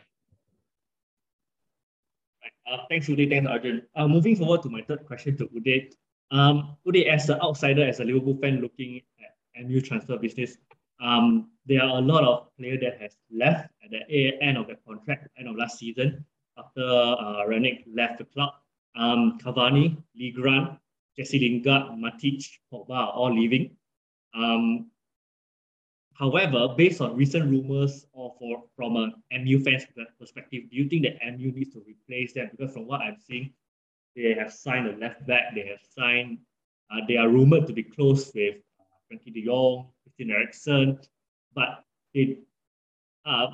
Uh, 2.70 2.78
thanks, 2.88 3.08
Uday. 3.08 3.28
Thanks, 3.28 3.48
Arjun. 3.48 3.82
Uh, 3.96 4.06
moving 4.06 4.36
forward 4.36 4.62
to 4.62 4.68
my 4.68 4.82
third 4.82 5.06
question 5.06 5.36
to 5.38 5.46
Uday. 5.48 5.90
Um, 6.30 6.76
Uday, 6.86 7.06
as 7.06 7.28
an 7.28 7.40
outsider, 7.40 7.86
as 7.86 8.00
a 8.00 8.04
Liverpool 8.04 8.36
fan 8.40 8.60
looking 8.60 9.02
at 9.20 9.66
MU 9.66 9.80
transfer 9.80 10.16
business, 10.16 10.56
um, 11.00 11.50
there 11.66 11.82
are 11.82 11.98
a 11.98 12.00
lot 12.00 12.24
of 12.24 12.48
players 12.56 12.80
that 12.82 13.00
has 13.00 13.16
left 13.32 13.70
at 13.84 13.90
the 13.90 14.40
end 14.40 14.56
of 14.56 14.66
the 14.66 14.76
contract, 14.86 15.28
end 15.38 15.48
of 15.48 15.56
last 15.56 15.78
season, 15.78 16.24
after 16.58 16.82
uh, 16.82 17.44
Rangnick 17.48 17.84
left 17.92 18.18
the 18.18 18.24
club. 18.24 18.50
Um, 18.96 19.38
Cavani, 19.38 19.96
Lee 20.16 20.30
Grant, 20.30 20.78
Jesse 21.16 21.38
Lingard, 21.38 21.90
Matic, 21.98 22.46
Pogba 22.72 22.90
are 22.90 23.10
all 23.10 23.34
leaving. 23.34 23.76
Um, 24.34 24.90
however, 26.14 26.74
based 26.76 27.00
on 27.00 27.16
recent 27.16 27.50
rumors 27.50 28.06
or 28.12 28.34
for, 28.38 28.64
from 28.76 28.96
an 28.96 29.14
MU 29.44 29.60
fans 29.60 29.84
perspective, 30.18 30.64
do 30.70 30.76
you 30.76 30.88
think 30.88 31.02
that 31.02 31.18
MU 31.24 31.50
needs 31.52 31.72
to 31.72 31.82
replace 31.86 32.34
them? 32.34 32.50
Because 32.50 32.72
from 32.72 32.86
what 32.86 33.00
I'm 33.00 33.16
seeing, 33.26 33.52
they 34.16 34.34
have 34.34 34.52
signed 34.52 34.88
a 34.88 34.96
left 34.96 35.26
back, 35.26 35.54
they 35.54 35.66
have 35.66 35.80
signed, 35.96 36.38
uh, 36.90 37.00
they 37.08 37.16
are 37.16 37.28
rumored 37.28 37.66
to 37.66 37.72
be 37.72 37.82
close 37.82 38.30
with 38.34 38.56
uh, 38.80 38.84
Frenkie 39.10 39.32
de 39.32 39.44
Jong, 39.44 39.88
Christian 40.02 40.30
Eriksen, 40.30 40.98
but 41.54 41.84
they, 42.14 42.38
uh, 43.24 43.48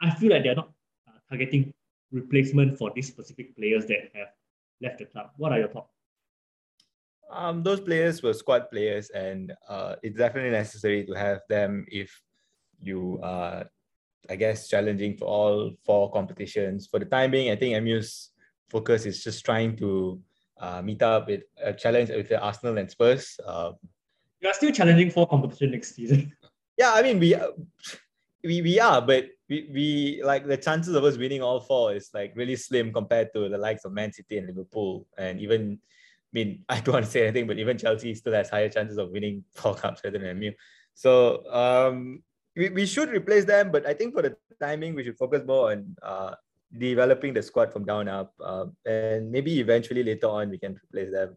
I 0.00 0.10
feel 0.14 0.30
like 0.30 0.42
they're 0.42 0.54
not 0.54 0.70
uh, 1.08 1.18
targeting 1.28 1.72
replacement 2.10 2.76
for 2.76 2.90
these 2.94 3.08
specific 3.08 3.56
players 3.56 3.86
that 3.86 4.10
have 4.14 4.28
left 4.80 4.98
the 4.98 5.04
club. 5.06 5.30
What 5.36 5.52
are 5.52 5.58
your 5.58 5.68
thoughts? 5.68 5.94
Um, 7.30 7.62
those 7.62 7.80
players 7.80 8.22
were 8.22 8.32
squad 8.32 8.70
players, 8.70 9.10
and 9.10 9.52
uh, 9.68 9.96
it's 10.02 10.18
definitely 10.18 10.50
necessary 10.50 11.04
to 11.06 11.12
have 11.12 11.40
them 11.48 11.86
if 11.88 12.10
you 12.80 13.20
are, 13.22 13.70
I 14.28 14.36
guess, 14.36 14.68
challenging 14.68 15.16
for 15.16 15.26
all 15.26 15.72
four 15.84 16.10
competitions. 16.10 16.88
For 16.88 16.98
the 16.98 17.04
time 17.04 17.30
being, 17.30 17.52
I 17.52 17.56
think 17.56 17.80
MU's 17.84 18.30
focus 18.70 19.06
is 19.06 19.22
just 19.22 19.44
trying 19.44 19.76
to 19.76 20.20
uh, 20.60 20.82
meet 20.82 21.02
up 21.02 21.26
with 21.26 21.42
a 21.62 21.72
challenge 21.72 22.10
with 22.10 22.28
the 22.28 22.40
Arsenal 22.40 22.78
and 22.78 22.90
Spurs. 22.90 23.38
Uh, 23.44 23.72
you 24.40 24.48
are 24.48 24.54
still 24.54 24.72
challenging 24.72 25.10
for 25.10 25.26
competition 25.26 25.72
next 25.72 25.94
season. 25.94 26.32
Yeah, 26.78 26.94
I 26.94 27.02
mean 27.02 27.18
we 27.20 27.36
we, 28.42 28.62
we 28.62 28.80
are, 28.80 29.02
but 29.02 29.26
we, 29.50 29.68
we 29.70 30.22
like 30.24 30.46
the 30.46 30.56
chances 30.56 30.94
of 30.94 31.04
us 31.04 31.18
winning 31.18 31.42
all 31.42 31.60
four 31.60 31.92
is 31.94 32.08
like 32.14 32.32
really 32.34 32.56
slim 32.56 32.90
compared 32.90 33.34
to 33.34 33.50
the 33.50 33.58
likes 33.58 33.84
of 33.84 33.92
Man 33.92 34.12
City 34.12 34.38
and 34.38 34.46
Liverpool, 34.46 35.06
and 35.18 35.40
even 35.40 35.78
I 35.78 36.32
mean 36.32 36.64
I 36.68 36.80
don't 36.80 36.94
want 36.94 37.04
to 37.04 37.10
say 37.10 37.24
anything, 37.24 37.46
but 37.46 37.58
even 37.58 37.76
Chelsea 37.76 38.14
still 38.14 38.32
has 38.32 38.48
higher 38.48 38.70
chances 38.70 38.96
of 38.96 39.10
winning 39.10 39.44
four 39.54 39.74
cups 39.74 40.00
rather 40.04 40.18
than 40.18 40.38
MU. 40.38 40.52
So 40.94 41.44
um, 41.52 42.22
we, 42.56 42.70
we 42.70 42.86
should 42.86 43.10
replace 43.10 43.44
them, 43.44 43.70
but 43.70 43.86
I 43.86 43.94
think 43.94 44.14
for 44.14 44.22
the 44.22 44.36
timing 44.60 44.94
we 44.94 45.04
should 45.04 45.18
focus 45.18 45.42
more 45.46 45.72
on 45.72 45.96
uh, 46.02 46.34
developing 46.76 47.34
the 47.34 47.42
squad 47.42 47.72
from 47.72 47.84
down 47.84 48.08
up, 48.08 48.32
uh, 48.42 48.66
and 48.86 49.30
maybe 49.30 49.60
eventually 49.60 50.02
later 50.02 50.28
on 50.28 50.50
we 50.50 50.58
can 50.58 50.78
replace 50.84 51.12
them. 51.12 51.36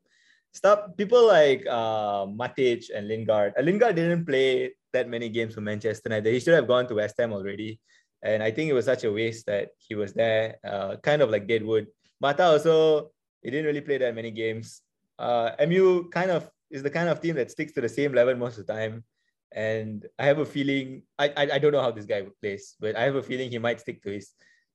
Stop 0.53 0.95
people 0.97 1.25
like 1.27 1.65
uh, 1.67 2.25
Matic 2.29 2.85
and 2.93 3.07
Lingard. 3.07 3.53
Uh, 3.57 3.61
Lingard 3.61 3.95
didn't 3.95 4.25
play 4.25 4.73
that 4.93 5.09
many 5.09 5.27
games 5.27 5.55
for 5.55 5.61
Manchester 5.61 6.09
United. 6.09 6.31
He 6.31 6.39
should 6.39 6.53
have 6.53 6.67
gone 6.67 6.87
to 6.87 6.95
West 6.95 7.15
Ham 7.17 7.33
already. 7.33 7.79
And 8.21 8.41
I 8.41 8.51
think 8.51 8.69
it 8.69 8.73
was 8.73 8.85
such 8.85 9.03
a 9.03 9.11
waste 9.11 9.47
that 9.47 9.69
he 9.77 9.95
was 9.95 10.13
there, 10.13 10.57
uh, 10.63 10.95
kind 10.97 11.21
of 11.21 11.29
like 11.29 11.47
Deadwood. 11.47 11.87
Mata 12.21 12.45
also, 12.45 13.11
he 13.41 13.49
didn't 13.49 13.65
really 13.65 13.81
play 13.81 13.97
that 13.97 14.15
many 14.15 14.31
games. 14.31 14.81
Uh, 15.19 15.51
MU 15.67 16.09
kind 16.09 16.31
of 16.31 16.49
is 16.71 16.83
the 16.83 16.89
kind 16.89 17.09
of 17.09 17.19
team 17.19 17.35
that 17.35 17.51
sticks 17.51 17.73
to 17.73 17.81
the 17.81 17.89
same 17.89 18.13
level 18.13 18.35
most 18.35 18.57
of 18.57 18.65
the 18.65 18.73
time. 18.73 19.03
And 19.51 20.05
I 20.17 20.25
have 20.25 20.39
a 20.39 20.45
feeling, 20.45 21.03
I, 21.19 21.29
I, 21.35 21.49
I 21.53 21.59
don't 21.59 21.73
know 21.73 21.81
how 21.81 21.91
this 21.91 22.05
guy 22.05 22.25
plays, 22.41 22.75
but 22.79 22.95
I 22.95 23.03
have 23.03 23.15
a 23.15 23.23
feeling 23.23 23.49
he 23.49 23.57
might 23.57 23.81
stick 23.81 24.01
to 24.03 24.11
his 24.11 24.33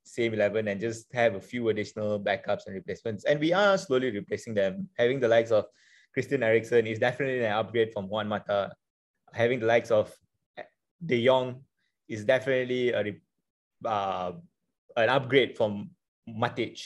same 0.08 0.34
11 0.34 0.68
and 0.68 0.80
just 0.80 1.06
have 1.12 1.34
a 1.34 1.40
few 1.40 1.68
additional 1.68 2.18
backups 2.18 2.66
and 2.66 2.74
replacements. 2.74 3.24
And 3.24 3.38
we 3.38 3.52
are 3.52 3.76
slowly 3.78 4.10
replacing 4.10 4.54
them. 4.54 4.88
Having 4.98 5.20
the 5.20 5.28
likes 5.28 5.50
of 5.50 5.66
Christian 6.14 6.42
Eriksen 6.42 6.86
is 6.86 6.98
definitely 6.98 7.44
an 7.44 7.52
upgrade 7.52 7.92
from 7.92 8.08
Juan 8.08 8.28
Mata 8.28 8.72
having 9.32 9.60
the 9.60 9.66
likes 9.66 9.90
of 9.90 10.12
De 11.04 11.24
Jong 11.24 11.62
is 12.08 12.24
definitely 12.24 12.90
a 12.90 13.14
uh, 13.86 14.32
an 14.96 15.08
upgrade 15.08 15.56
from 15.56 15.90
Matic. 16.28 16.80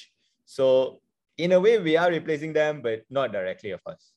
So 0.45 1.01
in 1.39 1.53
a 1.53 1.61
way, 1.61 1.79
we 1.79 1.97
are 1.97 2.11
replacing 2.11 2.53
them, 2.53 2.83
but 2.83 3.05
not 3.09 3.33
directly, 3.33 3.71
of 3.71 3.83
course. 3.85 4.13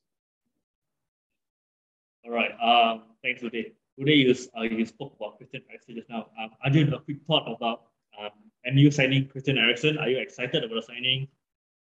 All 2.25 2.31
right. 2.31 2.51
Um, 2.61 3.03
thanks, 3.23 3.41
Uday. 3.41 3.71
today 3.97 4.15
you, 4.15 4.35
uh, 4.57 4.63
you 4.63 4.85
spoke 4.85 5.15
about 5.15 5.37
Christian 5.37 5.61
Eriksen 5.69 5.95
just 5.95 6.09
now. 6.09 6.27
Um, 6.41 6.49
Arjun, 6.63 6.93
a 6.93 6.99
quick 6.99 7.17
thought 7.27 7.47
about 7.47 7.83
um, 8.19 8.31
MU 8.73 8.91
signing 8.91 9.27
Christian 9.27 9.57
Eriksen. 9.57 9.97
Are 9.97 10.09
you 10.09 10.19
excited 10.19 10.63
about 10.63 10.75
the 10.75 10.81
signing? 10.81 11.27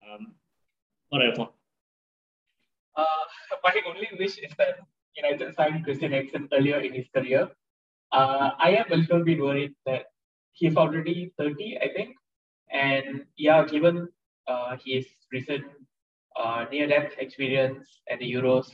Um, 0.05 0.33
what 1.09 1.21
are 1.21 1.25
your 1.25 1.35
thoughts? 1.35 1.57
Uh, 2.95 3.05
my 3.63 3.73
only 3.87 4.09
wish 4.17 4.37
is 4.37 4.51
that 4.57 4.79
United 5.15 5.55
signed 5.55 5.83
Christian 5.83 6.13
Eriksen 6.13 6.47
earlier 6.53 6.79
in 6.79 6.93
his 6.93 7.07
career. 7.13 7.49
Uh, 8.11 8.51
I 8.59 8.71
am 8.71 8.91
a 8.91 8.97
little 8.97 9.23
bit 9.23 9.39
worried 9.39 9.73
that 9.85 10.05
he's 10.53 10.75
already 10.75 11.33
30, 11.37 11.77
I 11.81 11.89
think. 11.95 12.15
And 12.71 13.25
yeah, 13.37 13.65
given 13.65 14.07
uh, 14.47 14.77
his 14.83 15.05
recent 15.31 15.65
uh, 16.35 16.65
near 16.71 16.87
death 16.87 17.11
experience 17.19 18.01
at 18.09 18.19
the 18.19 18.33
Euros, 18.33 18.67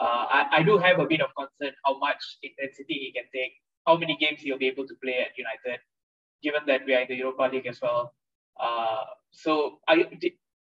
uh, 0.00 0.24
I, 0.30 0.46
I 0.52 0.62
do 0.62 0.78
have 0.78 0.98
a 0.98 1.06
bit 1.06 1.20
of 1.20 1.30
concern 1.36 1.74
how 1.84 1.98
much 1.98 2.22
intensity 2.42 2.94
he 2.94 3.12
can 3.12 3.24
take, 3.34 3.52
how 3.86 3.96
many 3.96 4.16
games 4.16 4.40
he'll 4.40 4.58
be 4.58 4.68
able 4.68 4.86
to 4.86 4.94
play 5.02 5.18
at 5.18 5.36
United, 5.36 5.80
given 6.42 6.62
that 6.66 6.82
we 6.86 6.94
are 6.94 7.00
in 7.00 7.08
the 7.08 7.16
Europa 7.16 7.48
League 7.52 7.66
as 7.66 7.80
well. 7.80 8.14
Uh, 8.60 9.04
so 9.30 9.78
I, 9.88 10.06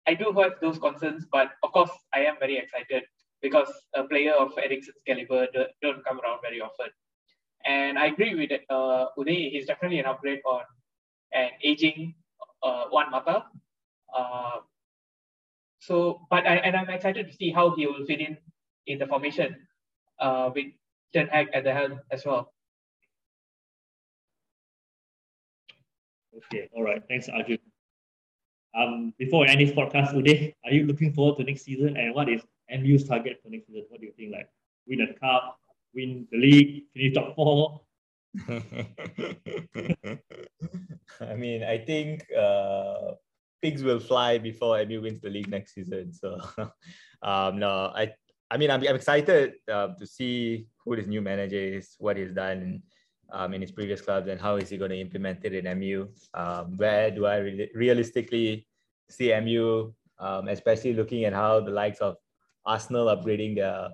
I 0.07 0.13
do 0.13 0.33
have 0.37 0.53
those 0.61 0.79
concerns, 0.79 1.25
but 1.31 1.51
of 1.63 1.71
course 1.71 1.91
I 2.13 2.21
am 2.21 2.35
very 2.39 2.57
excited 2.57 3.03
because 3.41 3.69
a 3.93 4.03
player 4.03 4.33
of 4.33 4.51
Eriksen's 4.57 5.01
caliber 5.05 5.47
don't 5.81 6.03
come 6.05 6.19
around 6.21 6.39
very 6.41 6.61
often. 6.61 6.87
And 7.65 7.97
I 7.97 8.07
agree 8.07 8.35
with 8.35 8.51
uh, 8.69 9.05
Uday, 9.17 9.51
he's 9.51 9.65
definitely 9.65 9.99
an 9.99 10.05
upgrade 10.05 10.41
on 10.45 10.61
an 11.33 11.49
aging 11.63 12.13
uh, 12.63 12.85
Juan 12.91 13.11
Mata. 13.11 13.45
Uh, 14.15 14.59
so, 15.79 16.21
but 16.29 16.47
I, 16.47 16.57
and 16.57 16.75
I'm 16.75 16.89
excited 16.89 17.27
to 17.27 17.35
see 17.35 17.51
how 17.51 17.75
he 17.75 17.85
will 17.85 18.05
fit 18.05 18.21
in 18.21 18.37
in 18.87 18.99
the 18.99 19.07
formation 19.07 19.55
uh, 20.19 20.49
with 20.53 20.67
Ten 21.13 21.27
Hag 21.27 21.49
at 21.53 21.63
the 21.63 21.73
helm 21.73 21.99
as 22.11 22.25
well. 22.25 22.54
Okay, 26.37 26.69
all 26.73 26.83
right. 26.83 27.01
Thanks, 27.07 27.29
Arjun. 27.29 27.59
Um, 28.75 29.13
before 29.17 29.47
this 29.47 29.71
podcast 29.71 30.11
today, 30.11 30.53
are 30.65 30.71
you 30.71 30.85
looking 30.85 31.13
forward 31.13 31.37
to 31.37 31.43
next 31.45 31.63
season? 31.63 31.95
And 31.95 32.13
what 32.13 32.27
is 32.27 32.41
MU's 32.69 33.07
target 33.07 33.39
for 33.41 33.49
next 33.49 33.67
season? 33.67 33.85
What 33.89 34.01
do 34.01 34.07
you 34.07 34.13
think? 34.17 34.33
Like 34.33 34.49
win 34.85 35.01
a 35.01 35.13
cup, 35.19 35.57
win 35.93 36.27
the 36.31 36.37
league, 36.37 36.83
finish 36.93 37.13
top 37.13 37.35
four? 37.35 37.81
I 41.21 41.35
mean, 41.37 41.63
I 41.63 41.77
think 41.77 42.25
uh, 42.37 43.13
pigs 43.61 43.81
will 43.81 43.99
fly 43.99 44.37
before 44.37 44.83
MU 44.85 45.01
wins 45.01 45.21
the 45.21 45.29
league 45.29 45.47
next 45.47 45.73
season. 45.73 46.11
So, 46.11 46.37
um, 47.23 47.59
no, 47.59 47.93
I, 47.95 48.11
I 48.51 48.57
mean, 48.57 48.71
I'm, 48.71 48.81
I'm 48.81 48.95
excited 48.95 49.53
uh, 49.71 49.95
to 49.97 50.05
see 50.05 50.67
who 50.83 50.97
this 50.97 51.07
new 51.07 51.21
manager 51.21 51.59
is, 51.79 51.95
what 51.97 52.17
he's 52.17 52.33
done 52.33 52.83
um, 53.31 53.53
in 53.53 53.61
his 53.61 53.71
previous 53.71 54.01
clubs, 54.01 54.27
and 54.27 54.39
how 54.39 54.55
is 54.55 54.69
he 54.69 54.77
going 54.77 54.91
to 54.91 54.99
implement 54.99 55.43
it 55.43 55.53
in 55.53 55.79
MU. 55.79 56.07
Um, 56.33 56.77
where 56.77 57.11
do 57.11 57.25
I 57.25 57.37
re- 57.37 57.71
realistically 57.73 58.67
see 59.09 59.33
MU, 59.39 59.93
um, 60.19 60.47
especially 60.47 60.93
looking 60.93 61.25
at 61.25 61.33
how 61.33 61.59
the 61.59 61.71
likes 61.71 61.99
of 61.99 62.15
Arsenal 62.65 63.07
upgrading 63.07 63.55
their 63.55 63.89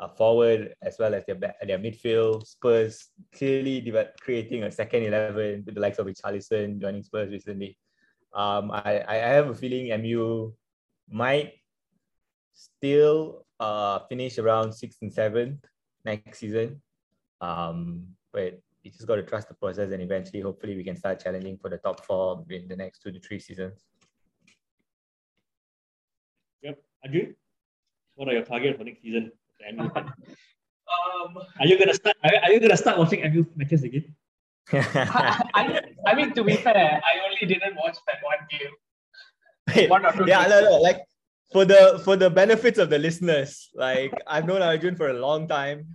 uh, 0.00 0.08
forward 0.08 0.74
as 0.82 0.96
well 0.98 1.14
as 1.14 1.24
their 1.26 1.36
their 1.36 1.78
midfield. 1.78 2.46
Spurs 2.46 3.08
clearly 3.34 3.84
creating 4.20 4.64
a 4.64 4.70
second 4.70 5.04
eleven 5.04 5.62
with 5.64 5.74
the 5.74 5.80
likes 5.80 5.98
of 5.98 6.06
Richarlison 6.06 6.80
joining 6.80 7.02
Spurs 7.02 7.30
recently. 7.30 7.76
Um, 8.32 8.70
I, 8.70 9.04
I 9.06 9.16
have 9.16 9.50
a 9.50 9.54
feeling 9.54 9.88
MU 10.00 10.52
might 11.10 11.54
still 12.54 13.46
uh, 13.58 14.00
finish 14.08 14.38
around 14.38 14.72
sixth 14.72 14.98
and 15.02 15.12
seventh 15.12 15.64
next 16.04 16.38
season. 16.38 16.80
Um, 17.40 18.06
but 18.32 18.60
you 18.82 18.90
just 18.90 19.06
got 19.06 19.16
to 19.16 19.22
trust 19.22 19.48
the 19.48 19.54
process 19.54 19.90
and 19.92 20.02
eventually, 20.02 20.40
hopefully, 20.40 20.76
we 20.76 20.84
can 20.84 20.96
start 20.96 21.22
challenging 21.22 21.58
for 21.58 21.68
the 21.68 21.78
top 21.78 22.04
four 22.04 22.44
in 22.50 22.68
the 22.68 22.76
next 22.76 23.02
two 23.02 23.12
to 23.12 23.20
three 23.20 23.38
seasons. 23.38 23.84
Yep. 26.62 26.82
Andrew, 27.04 27.34
what 28.14 28.28
are 28.28 28.32
your 28.32 28.44
targets 28.44 28.78
for 28.78 28.84
next 28.84 29.02
season? 29.02 29.32
um, 29.68 31.38
are 31.58 31.66
you 31.66 31.78
gonna 31.78 31.94
start? 31.94 32.16
Are, 32.24 32.30
are 32.44 32.52
you 32.52 32.60
gonna 32.60 32.76
start 32.76 32.98
watching 32.98 33.20
MU 33.32 33.44
matches 33.56 33.82
again? 33.82 34.14
I, 34.72 35.82
I, 36.06 36.14
mean, 36.14 36.32
to 36.34 36.44
be 36.44 36.56
fair, 36.56 37.00
I 37.04 37.26
only 37.26 37.46
didn't 37.54 37.76
watch 37.76 37.96
that 38.06 38.18
one 38.22 38.38
game. 38.50 38.70
Wait, 39.76 39.90
one 39.90 40.06
or 40.06 40.12
two 40.12 40.24
yeah, 40.26 40.46
no, 40.46 40.60
no, 40.62 40.76
like 40.80 41.02
for 41.52 41.64
the 41.64 42.00
for 42.04 42.16
the 42.16 42.30
benefits 42.30 42.78
of 42.78 42.90
the 42.90 42.98
listeners, 42.98 43.68
like 43.74 44.12
I've 44.26 44.46
known 44.46 44.62
Arjun 44.62 44.96
for 44.96 45.10
a 45.10 45.14
long 45.14 45.48
time, 45.48 45.86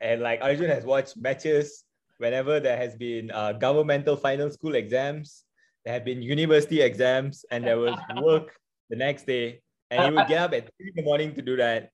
and 0.00 0.20
like 0.20 0.40
Arjun 0.42 0.70
has 0.70 0.84
watched 0.84 1.16
matches 1.16 1.84
whenever 2.20 2.60
there 2.60 2.76
has 2.76 2.94
been 2.94 3.30
uh, 3.32 3.52
governmental 3.54 4.14
final 4.14 4.50
school 4.50 4.74
exams, 4.74 5.44
there 5.84 5.94
have 5.94 6.04
been 6.04 6.20
university 6.20 6.82
exams, 6.82 7.44
and 7.50 7.64
there 7.64 7.78
was 7.78 7.96
work 8.22 8.54
the 8.90 8.96
next 8.96 9.26
day, 9.26 9.60
and 9.90 10.04
he 10.04 10.10
would 10.12 10.28
get 10.28 10.38
up 10.38 10.52
at 10.52 10.68
three 10.76 10.92
in 10.94 10.96
the 10.96 11.02
morning 11.02 11.34
to 11.34 11.42
do 11.42 11.56
that. 11.56 11.90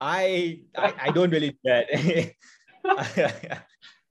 I 0.00 0.62
I, 0.76 0.94
I 1.06 1.10
don't 1.10 1.30
really 1.30 1.50
do 1.50 1.64
that. 1.64 1.86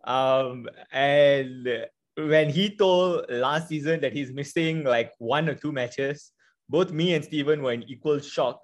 um, 0.03 0.67
and 0.91 1.88
when 2.15 2.49
he 2.49 2.75
told 2.75 3.25
last 3.29 3.67
season 3.67 4.01
that 4.01 4.13
he's 4.13 4.31
missing 4.31 4.83
like 4.83 5.12
one 5.19 5.49
or 5.49 5.55
two 5.55 5.71
matches, 5.71 6.31
both 6.69 6.91
me 6.91 7.13
and 7.13 7.23
Stephen 7.23 7.62
were 7.62 7.73
in 7.73 7.83
equal 7.83 8.19
shock. 8.19 8.60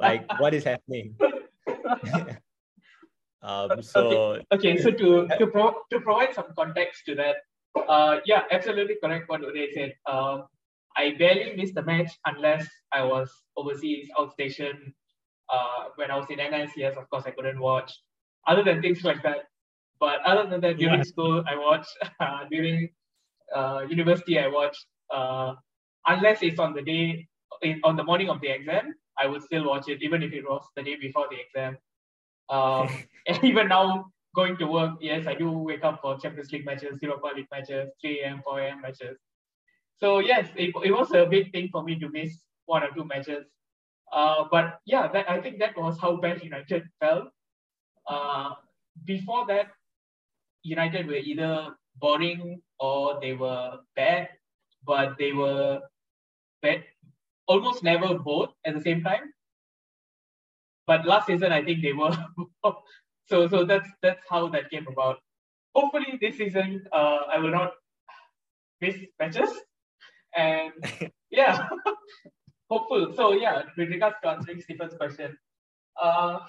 Like, 0.00 0.26
what 0.40 0.54
is 0.54 0.64
happening? 0.64 1.14
um, 3.42 3.82
so 3.82 4.00
okay. 4.00 4.44
okay, 4.52 4.76
so 4.78 4.90
to 4.90 5.28
to, 5.38 5.46
pro- 5.46 5.82
to 5.90 6.00
provide 6.00 6.34
some 6.34 6.46
context 6.56 7.02
to 7.06 7.14
that, 7.16 7.36
uh, 7.88 8.18
yeah, 8.24 8.42
absolutely 8.50 8.96
correct 9.02 9.28
what 9.28 9.40
Uday 9.40 9.72
said. 9.72 9.94
Um, 10.10 10.46
I 10.96 11.14
barely 11.18 11.56
missed 11.56 11.74
the 11.74 11.82
match 11.82 12.12
unless 12.26 12.68
I 12.92 13.02
was 13.02 13.30
overseas, 13.56 14.08
outstation, 14.18 14.92
uh, 15.52 15.88
when 15.96 16.10
I 16.10 16.16
was 16.16 16.26
in 16.30 16.38
yes, 16.38 16.96
of 16.96 17.08
course, 17.10 17.24
I 17.26 17.30
couldn't 17.30 17.60
watch. 17.60 17.92
Other 18.46 18.64
than 18.64 18.82
things 18.82 19.04
like 19.04 19.22
that, 19.22 19.44
but 20.00 20.20
other 20.26 20.48
than 20.48 20.60
that, 20.62 20.78
during 20.78 20.98
yeah. 20.98 21.12
school, 21.12 21.44
I 21.48 21.56
watched. 21.56 21.96
Uh, 22.20 22.44
during 22.50 22.88
uh, 23.54 23.82
university, 23.88 24.38
I 24.38 24.48
watched. 24.48 24.84
Uh, 25.12 25.54
unless 26.06 26.42
it's 26.42 26.58
on 26.58 26.74
the 26.74 26.82
day, 26.82 27.28
in, 27.62 27.80
on 27.84 27.96
the 27.96 28.04
morning 28.04 28.28
of 28.28 28.40
the 28.40 28.48
exam, 28.48 28.94
I 29.18 29.26
would 29.26 29.42
still 29.42 29.66
watch 29.66 29.88
it, 29.88 30.02
even 30.02 30.22
if 30.22 30.32
it 30.32 30.44
was 30.44 30.64
the 30.74 30.82
day 30.82 30.96
before 30.96 31.26
the 31.30 31.36
exam. 31.38 31.76
Um, 32.48 32.88
even 33.42 33.68
now, 33.68 34.06
going 34.34 34.56
to 34.56 34.66
work, 34.66 34.92
yes, 35.00 35.26
I 35.26 35.34
do 35.34 35.50
wake 35.50 35.84
up 35.84 36.00
for 36.00 36.18
Champions 36.18 36.50
League 36.52 36.64
matches, 36.64 36.98
Europa 37.02 37.28
League 37.36 37.48
matches, 37.50 37.90
3 38.00 38.20
a.m., 38.20 38.40
4 38.44 38.60
a.m. 38.60 38.80
matches. 38.80 39.18
So 39.98 40.20
yes, 40.20 40.48
it, 40.56 40.74
it 40.84 40.90
was 40.90 41.12
a 41.12 41.26
big 41.26 41.52
thing 41.52 41.68
for 41.70 41.82
me 41.82 41.98
to 41.98 42.08
miss 42.08 42.38
one 42.66 42.82
or 42.82 42.90
two 42.94 43.04
matches 43.04 43.44
uh, 44.12 44.44
but 44.50 44.78
yeah, 44.84 45.08
that, 45.08 45.28
I 45.28 45.40
think 45.40 45.58
that 45.58 45.76
was 45.76 45.98
how 45.98 46.16
bad 46.16 46.42
United 46.44 46.84
felt. 47.00 47.28
Uh, 48.06 48.50
before 49.04 49.46
that, 49.46 49.68
United 50.62 51.06
were 51.06 51.14
either 51.14 51.74
boring 51.96 52.60
or 52.78 53.18
they 53.20 53.32
were 53.32 53.78
bad, 53.96 54.28
but 54.86 55.16
they 55.18 55.32
were 55.32 55.80
bad, 56.60 56.84
almost 57.48 57.82
never 57.82 58.18
both 58.18 58.50
at 58.66 58.74
the 58.74 58.80
same 58.82 59.02
time. 59.02 59.32
But 60.86 61.06
last 61.06 61.26
season, 61.26 61.52
I 61.52 61.62
think 61.64 61.82
they 61.82 61.92
were. 61.92 62.16
so 63.26 63.48
so 63.48 63.64
that's 63.64 63.88
that's 64.02 64.24
how 64.28 64.48
that 64.48 64.70
came 64.70 64.86
about. 64.88 65.18
Hopefully, 65.74 66.18
this 66.20 66.36
season, 66.36 66.84
uh, 66.92 67.20
I 67.32 67.38
will 67.38 67.50
not 67.50 67.72
miss 68.80 68.96
matches, 69.18 69.50
and 70.36 70.72
yeah 71.30 71.68
hopeful. 72.70 73.12
So 73.14 73.32
yeah, 73.32 73.62
with 73.76 73.88
regards 73.90 74.16
to 74.22 74.30
answering 74.30 74.60
Stephen's 74.60 74.94
question, 74.94 75.36
uh, 76.02 76.40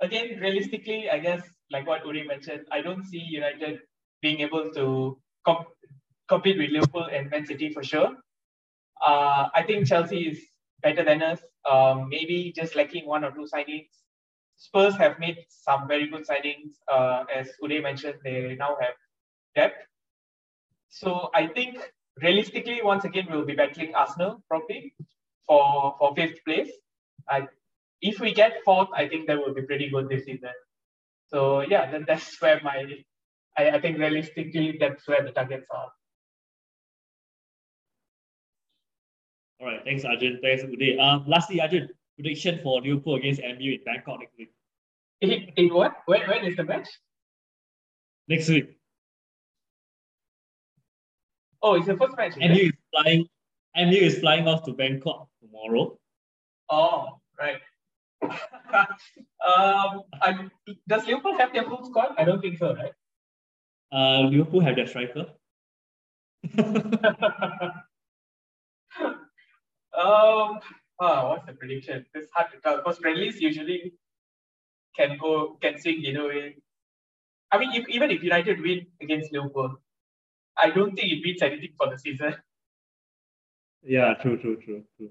again, 0.00 0.38
realistically, 0.40 1.10
I 1.10 1.18
guess 1.18 1.42
like 1.70 1.86
what 1.86 2.04
Uri 2.04 2.24
mentioned, 2.26 2.66
I 2.70 2.82
don't 2.82 3.04
see 3.04 3.18
United 3.18 3.80
being 4.20 4.40
able 4.40 4.70
to 4.72 5.18
comp- 5.44 5.68
compete 6.28 6.58
with 6.58 6.70
Liverpool 6.70 7.08
and 7.12 7.30
Man 7.30 7.46
City 7.46 7.72
for 7.72 7.82
sure. 7.82 8.10
Uh, 9.04 9.48
I 9.54 9.62
think 9.66 9.86
Chelsea 9.86 10.28
is 10.28 10.40
better 10.82 11.04
than 11.04 11.22
us. 11.22 11.40
Um, 11.70 12.08
maybe 12.08 12.52
just 12.54 12.74
lacking 12.76 13.06
one 13.06 13.24
or 13.24 13.30
two 13.32 13.46
signings. 13.52 13.88
Spurs 14.56 14.94
have 14.96 15.18
made 15.18 15.38
some 15.48 15.88
very 15.88 16.08
good 16.08 16.26
signings. 16.26 16.74
Uh, 16.92 17.24
as 17.34 17.50
Uday 17.62 17.82
mentioned, 17.82 18.18
they 18.24 18.56
now 18.58 18.76
have 18.80 18.94
depth. 19.56 19.86
So 20.88 21.30
I 21.34 21.46
think 21.48 21.78
realistically, 22.20 22.80
once 22.82 23.04
again, 23.04 23.26
we'll 23.30 23.46
be 23.46 23.54
battling 23.54 23.94
Arsenal 23.94 24.42
probably 24.48 24.94
for 25.46 25.94
for 25.98 26.14
fifth 26.14 26.44
place. 26.44 26.70
I, 27.28 27.48
if 28.00 28.20
we 28.20 28.34
get 28.34 28.62
fourth, 28.64 28.88
I 28.94 29.08
think 29.08 29.26
that 29.28 29.38
will 29.38 29.54
be 29.54 29.62
pretty 29.62 29.88
good 29.90 30.08
this 30.08 30.24
season. 30.24 30.54
So 31.28 31.60
yeah, 31.62 31.90
then 31.90 32.04
that's 32.06 32.40
where 32.40 32.60
my 32.62 32.84
I, 33.56 33.70
I 33.70 33.80
think 33.80 33.98
realistically 33.98 34.76
that's 34.78 35.06
where 35.08 35.22
the 35.24 35.32
targets 35.32 35.66
are. 35.70 35.90
All 39.62 39.68
right, 39.68 39.80
thanks 39.84 40.04
Arjun. 40.04 40.40
Thanks 40.42 40.64
Uday. 40.64 40.98
Um, 40.98 41.24
lastly, 41.28 41.60
Arjun, 41.60 41.88
prediction 42.16 42.58
for 42.64 42.80
Liverpool 42.80 43.14
against 43.14 43.40
MU 43.40 43.72
in 43.74 43.80
Bangkok 43.84 44.18
next 44.18 44.36
week. 44.36 44.52
In, 45.20 45.30
in 45.56 45.72
what? 45.72 45.98
When, 46.06 46.20
when 46.28 46.44
is 46.44 46.56
the 46.56 46.64
match? 46.64 46.88
Next 48.26 48.48
week. 48.48 48.76
Oh, 51.62 51.74
it's 51.74 51.86
the 51.86 51.96
first 51.96 52.16
match. 52.16 52.36
MU 52.36 52.46
is 52.46 52.72
flying. 52.90 53.28
MU 53.76 53.96
is 53.96 54.18
flying 54.18 54.48
off 54.48 54.64
to 54.64 54.72
Bangkok 54.72 55.28
tomorrow. 55.40 55.96
Oh, 56.68 57.20
right. 57.38 57.60
um, 58.22 60.02
I, 60.20 60.48
does 60.88 61.06
Liverpool 61.06 61.38
have 61.38 61.52
their 61.52 61.62
full 61.64 61.84
squad? 61.84 62.16
I 62.18 62.24
don't 62.24 62.40
think 62.40 62.58
so, 62.58 62.74
right? 62.74 62.92
Uh, 63.92 64.22
Liverpool 64.22 64.60
have 64.60 64.74
their 64.74 64.88
striker. 64.88 65.26
um, 69.98 70.60
ah, 71.00 71.28
what's 71.28 71.46
the 71.46 71.52
prediction? 71.52 72.06
It's 72.14 72.28
hard 72.32 72.50
to 72.52 72.60
tell 72.60 72.76
because 72.78 72.98
friendlies 72.98 73.40
usually 73.40 73.92
can 74.96 75.18
go 75.18 75.58
can 75.60 75.78
swing 75.78 76.04
either 76.04 76.26
way. 76.26 76.56
I 77.50 77.58
mean, 77.58 77.72
if, 77.74 77.88
even 77.88 78.10
if 78.10 78.22
United 78.22 78.60
win 78.62 78.86
against 79.02 79.32
Liverpool, 79.32 79.78
I 80.56 80.70
don't 80.70 80.94
think 80.94 81.12
it 81.12 81.22
means 81.22 81.42
anything 81.42 81.72
for 81.76 81.90
the 81.90 81.98
season. 81.98 82.34
yeah, 83.82 84.14
true, 84.14 84.38
true, 84.38 84.56
true, 84.64 84.84
true. 84.96 85.10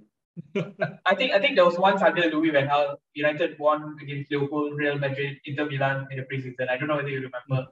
I 1.06 1.14
think 1.16 1.34
I 1.34 1.40
think 1.40 1.56
there 1.56 1.66
was 1.66 1.78
once 1.78 2.02
under 2.02 2.24
Louis 2.24 2.52
Van 2.52 2.68
Gaal, 2.68 2.96
United 3.14 3.60
won 3.60 3.98
against 4.02 4.32
Liverpool, 4.32 4.72
Real 4.72 4.98
Madrid, 4.98 5.38
Inter 5.46 5.66
Milan 5.66 6.08
in 6.10 6.18
the 6.18 6.24
preseason. 6.24 6.70
I 6.70 6.78
don't 6.78 6.88
know 6.88 6.96
whether 6.96 7.10
you 7.10 7.30
remember. 7.30 7.68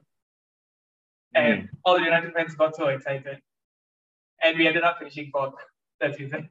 And 1.34 1.68
all 1.84 1.96
the 1.96 2.04
United 2.04 2.32
fans 2.34 2.54
got 2.54 2.76
so 2.76 2.88
excited, 2.88 3.38
and 4.42 4.58
we 4.58 4.66
ended 4.66 4.82
up 4.82 4.98
finishing 4.98 5.30
fourth 5.32 5.54
that 6.00 6.16
season. 6.16 6.50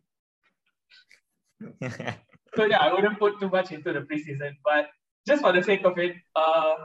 So 2.56 2.66
yeah, 2.66 2.80
I 2.80 2.92
wouldn't 2.92 3.20
put 3.20 3.40
too 3.40 3.50
much 3.50 3.72
into 3.72 3.94
the 3.94 4.02
preseason, 4.02 4.54
but 4.64 4.88
just 5.28 5.42
for 5.42 5.54
the 5.54 5.62
sake 5.62 5.86
of 5.86 5.98
it, 5.98 6.16
uh, 6.36 6.76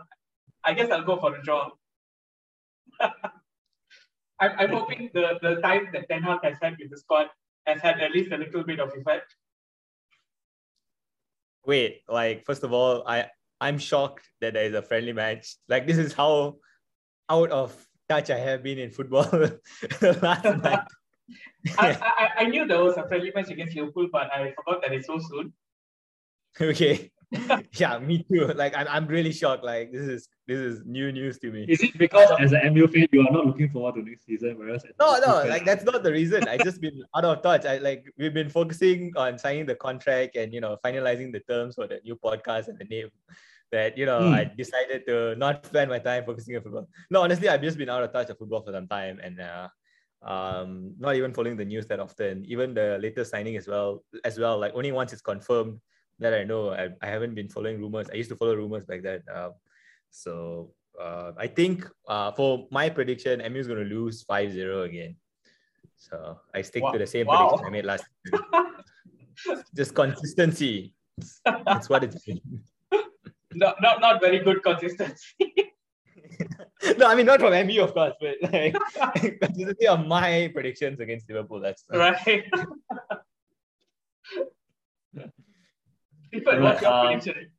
I 0.65 0.75
guess 0.75 0.91
I'll 0.91 1.05
go 1.05 1.17
for 1.17 1.31
the 1.31 1.39
draw. 1.43 1.71
I'm, 3.01 4.51
I'm 4.59 4.71
hoping 4.71 5.11
the, 5.15 5.39
the 5.41 5.61
time 5.63 5.89
that 5.93 6.09
Ten 6.09 6.23
Hag 6.23 6.41
has 6.43 6.59
had 6.61 6.77
with 6.79 6.91
the 6.91 6.99
squad 6.99 7.29
has 7.67 7.81
had 7.81 8.01
at 8.01 8.13
least 8.13 8.33
a 8.33 8.37
little 8.37 8.65
bit 8.65 8.81
of 8.81 8.91
effect. 8.91 9.35
Wait, 11.67 12.03
like 12.09 12.45
first 12.45 12.63
of 12.63 12.73
all, 12.73 13.05
I 13.07 13.29
I'm 13.61 13.79
shocked 13.79 14.29
that 14.41 14.55
there 14.55 14.65
is 14.65 14.75
a 14.75 14.83
friendly 14.83 15.13
match. 15.13 15.57
Like 15.69 15.87
this 15.87 15.97
is 15.97 16.13
how 16.13 16.57
out 17.31 17.51
of 17.51 17.75
touch 18.09 18.29
I 18.31 18.39
have 18.39 18.63
been 18.63 18.79
in 18.79 18.91
football 18.91 19.27
last 20.03 20.45
night. 20.45 20.81
I, 21.79 21.91
I, 22.03 22.29
I 22.39 22.45
knew 22.47 22.67
there 22.67 22.83
was 22.83 22.97
a 22.97 23.07
friendly 23.09 23.33
match 23.35 23.51
against 23.51 23.75
Liverpool, 23.77 24.09
but 24.13 24.33
I 24.33 24.53
forgot 24.57 24.83
that 24.83 24.93
it's 24.93 25.07
so 25.07 25.19
soon. 25.19 25.53
okay. 26.61 27.11
yeah, 27.79 27.99
me 27.99 28.25
too. 28.31 28.47
Like 28.55 28.77
I'm, 28.77 28.87
I'm 28.89 29.07
really 29.09 29.33
shocked. 29.33 29.65
Like 29.65 29.91
this 29.91 30.03
is 30.03 30.29
this 30.47 30.59
is 30.59 30.83
new 30.85 31.11
news 31.11 31.39
to 31.41 31.51
me. 31.51 31.65
Is 31.69 31.83
it 31.83 31.99
because 31.99 32.31
as 32.39 32.53
an 32.53 32.61
MU 32.73 32.87
fan 32.87 33.09
you 33.11 33.23
are 33.23 33.33
not 33.33 33.47
looking 33.47 33.69
forward 33.71 33.97
to 33.97 34.03
next 34.09 34.27
season, 34.27 34.57
whereas 34.57 34.85
as 34.85 34.93
No, 35.01 35.19
no, 35.19 35.41
fan- 35.41 35.49
like 35.49 35.65
that's 35.65 35.83
not 35.85 36.05
the 36.05 36.13
reason. 36.13 36.47
I 36.47 36.59
just 36.59 36.81
been 36.81 37.03
out 37.17 37.25
of 37.25 37.43
touch. 37.43 37.65
I 37.67 37.79
like 37.79 38.05
we've 38.19 38.35
been 38.35 38.51
focusing 38.51 39.13
on 39.17 39.37
signing 39.39 39.67
the 39.67 39.75
contract 39.75 40.37
and 40.37 40.53
you 40.53 40.61
know 40.61 40.77
finalizing 40.85 41.33
the 41.33 41.41
terms 41.41 41.75
for 41.75 41.89
the 41.89 41.99
new 42.05 42.15
podcast 42.15 42.69
and 42.69 42.79
the 42.79 42.85
name. 42.85 43.09
That 43.73 43.99
you 43.99 44.07
know, 44.07 44.29
Hmm. 44.29 44.35
I 44.35 44.45
decided 44.45 45.05
to 45.09 45.35
not 45.35 45.67
spend 45.67 45.91
my 45.91 45.99
time 45.99 46.25
focusing 46.25 46.55
on 46.55 46.63
football. 46.63 46.87
No, 47.11 47.23
honestly, 47.23 47.49
I've 47.49 47.63
just 47.63 47.79
been 47.79 47.89
out 47.89 48.05
of 48.05 48.13
touch 48.13 48.31
of 48.31 48.39
football 48.39 48.63
for 48.63 48.71
some 48.71 48.87
time 48.87 49.19
and 49.25 49.41
uh, 49.41 49.67
um, 50.25 50.95
not 50.99 51.17
even 51.17 51.33
following 51.33 51.57
the 51.57 51.65
news 51.65 51.87
that 51.87 52.01
often. 52.01 52.45
Even 52.47 52.75
the 52.75 52.99
latest 53.01 53.31
signing 53.31 53.57
as 53.57 53.69
well, 53.69 54.05
as 54.25 54.39
well. 54.39 54.59
Like 54.59 54.73
only 54.75 54.93
once 54.93 55.13
it's 55.13 55.23
confirmed 55.23 55.81
that 56.19 56.35
I 56.35 56.45
know. 56.45 56.71
I, 56.71 56.89
I 57.03 57.07
haven't 57.07 57.35
been 57.35 57.49
following 57.49 57.81
rumors. 57.81 58.09
I 58.11 58.17
used 58.17 58.31
to 58.31 58.37
follow 58.37 58.55
rumors 58.55 58.85
back 58.85 59.03
then. 59.03 59.23
Um, 59.33 59.53
so 60.11 60.73
uh, 61.01 61.33
I 61.37 61.47
think 61.47 61.89
uh, 62.09 62.33
for 62.33 62.67
my 62.71 62.89
prediction, 62.89 63.41
MU 63.41 63.59
is 63.59 63.67
going 63.67 63.87
to 63.87 63.95
lose 63.95 64.25
5-0 64.25 64.85
again. 64.85 65.17
So 65.97 66.39
I 66.55 66.63
stick 66.63 66.83
Wow. 66.83 66.93
to 66.93 66.99
the 66.99 67.07
same 67.07 67.27
Wow. 67.27 67.37
prediction 67.37 67.67
I 67.67 67.71
made 67.71 67.85
last 67.85 68.05
year. 68.25 68.41
Just 69.77 69.95
consistency. 69.95 70.95
That's 71.67 71.89
what 71.89 72.05
it's 72.05 72.25
been. 72.25 72.41
Not, 73.57 73.77
not, 73.81 74.01
not 74.01 74.21
very 74.21 74.41
good 74.41 74.65
consistency. 74.65 75.54
no, 76.99 77.07
I 77.07 77.14
mean 77.14 77.27
not 77.27 77.40
from 77.40 77.53
MU, 77.53 77.83
of 77.83 77.92
course, 77.94 78.14
but 78.20 78.37
like 78.53 78.77
consistency 79.40 79.87
of 79.87 80.07
my 80.07 80.51
predictions 80.53 81.01
against 81.01 81.29
Liverpool. 81.29 81.61
That's 81.61 81.85
right? 81.90 82.16
Stephen, 86.29 86.62
what's 86.62 86.83
your 86.83 86.92
Um, 86.92 87.07
prediction? 87.07 87.51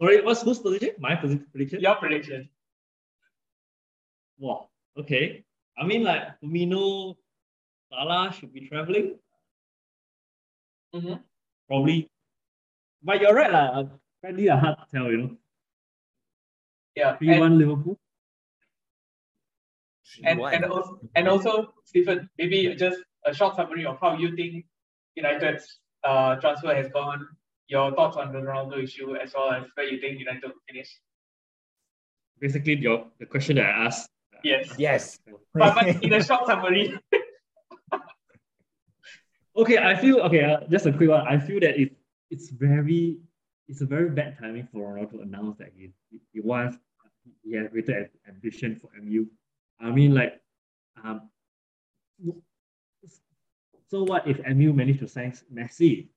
Sorry, 0.00 0.20
what's 0.22 0.42
whose 0.42 0.58
prediction? 0.58 0.90
My 0.98 1.14
prediction? 1.14 1.80
Your 1.80 1.94
prediction. 1.96 2.48
Wow. 4.38 4.68
Okay. 4.98 5.44
I 5.76 5.86
mean, 5.86 6.02
like 6.02 6.40
Firmino, 6.42 7.16
Salah 7.90 8.32
should 8.32 8.52
be 8.52 8.66
traveling. 8.68 9.18
Mhm. 10.94 11.22
Probably. 11.68 12.10
But 13.02 13.20
you're 13.20 13.34
right, 13.34 13.52
lah. 13.52 13.84
Friendly 14.20 14.50
are 14.50 14.58
hard 14.58 14.78
to 14.78 14.86
tell, 14.90 15.10
you 15.10 15.16
know. 15.18 15.36
Yeah. 16.98 17.16
Three 17.16 17.30
And, 17.30 17.40
one 17.40 17.58
Liverpool. 17.58 17.96
and, 20.24 20.40
and, 20.40 20.64
also, 20.64 20.98
and 21.14 21.28
also, 21.28 21.72
Stephen, 21.84 22.28
maybe 22.38 22.74
just 22.74 22.98
a 23.24 23.32
short 23.32 23.54
summary 23.54 23.86
of 23.86 23.98
how 24.00 24.16
you 24.18 24.34
think 24.34 24.64
United's 25.14 25.78
uh, 26.02 26.34
transfer 26.36 26.74
has 26.74 26.88
gone, 26.88 27.24
your 27.68 27.94
thoughts 27.94 28.16
on 28.16 28.32
the 28.32 28.40
Ronaldo 28.40 28.82
issue, 28.82 29.14
as 29.14 29.32
well 29.34 29.52
as 29.52 29.64
where 29.74 29.86
you 29.86 30.00
think 30.00 30.18
United 30.18 30.42
will 30.42 30.60
finish. 30.68 30.88
Basically, 32.40 32.74
your 32.76 33.06
the 33.20 33.26
question 33.26 33.56
that 33.56 33.66
I 33.66 33.86
asked. 33.86 34.10
uh, 34.34 34.38
Yes. 34.42 34.74
Yes. 34.76 35.18
But, 35.54 35.74
but 35.76 36.02
in 36.02 36.12
a 36.12 36.22
short 36.24 36.46
summary, 36.46 36.98
Okay, 39.56 39.78
I 39.78 39.96
feel 39.96 40.20
okay. 40.20 40.42
Uh, 40.44 40.60
just 40.70 40.86
a 40.86 40.92
quick 40.92 41.10
one. 41.10 41.26
I 41.26 41.38
feel 41.38 41.58
that 41.60 41.80
it, 41.80 41.90
it's 42.30 42.48
very, 42.50 43.18
it's 43.66 43.80
a 43.82 43.86
very 43.86 44.08
bad 44.10 44.36
timing 44.38 44.68
for 44.72 44.94
Ronaldo 44.94 45.10
to 45.12 45.20
announce 45.20 45.58
that 45.58 45.70
he 45.76 45.90
he, 46.10 46.20
he 46.32 46.40
wants 46.40 46.78
he 47.42 47.54
has 47.54 47.68
greater 47.68 47.96
am- 47.96 48.10
ambition 48.28 48.76
for 48.76 48.90
MU. 48.96 49.26
I 49.80 49.90
mean, 49.90 50.14
like, 50.14 50.40
um, 51.02 51.28
so 53.86 54.02
what 54.04 54.26
if 54.26 54.38
MU 54.44 54.72
managed 54.72 55.00
to 55.00 55.08
sign 55.08 55.32
Messi 55.52 56.08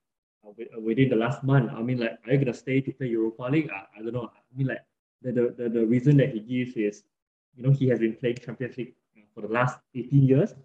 uh, 0.45 0.49
uh, 0.49 0.79
within 0.81 1.09
the 1.09 1.15
last 1.15 1.43
month? 1.43 1.71
I 1.71 1.81
mean, 1.81 1.99
like, 1.99 2.19
are 2.25 2.33
you 2.33 2.39
gonna 2.39 2.53
stay 2.53 2.81
to 2.81 2.91
play 2.91 3.07
Europa 3.07 3.43
League? 3.43 3.69
I, 3.69 3.99
I 3.99 4.03
don't 4.03 4.13
know. 4.13 4.31
I 4.33 4.57
mean, 4.57 4.67
like, 4.67 4.83
the, 5.21 5.31
the 5.31 5.55
the 5.57 5.69
the 5.69 5.85
reason 5.85 6.17
that 6.17 6.29
he 6.33 6.39
gives 6.39 6.75
is, 6.75 7.03
you 7.55 7.63
know, 7.63 7.71
he 7.71 7.87
has 7.89 7.99
been 7.99 8.15
playing 8.15 8.37
Champions 8.37 8.77
League 8.77 8.95
uh, 9.17 9.21
for 9.33 9.41
the 9.41 9.53
last 9.53 9.79
18 9.95 10.23
years 10.23 10.55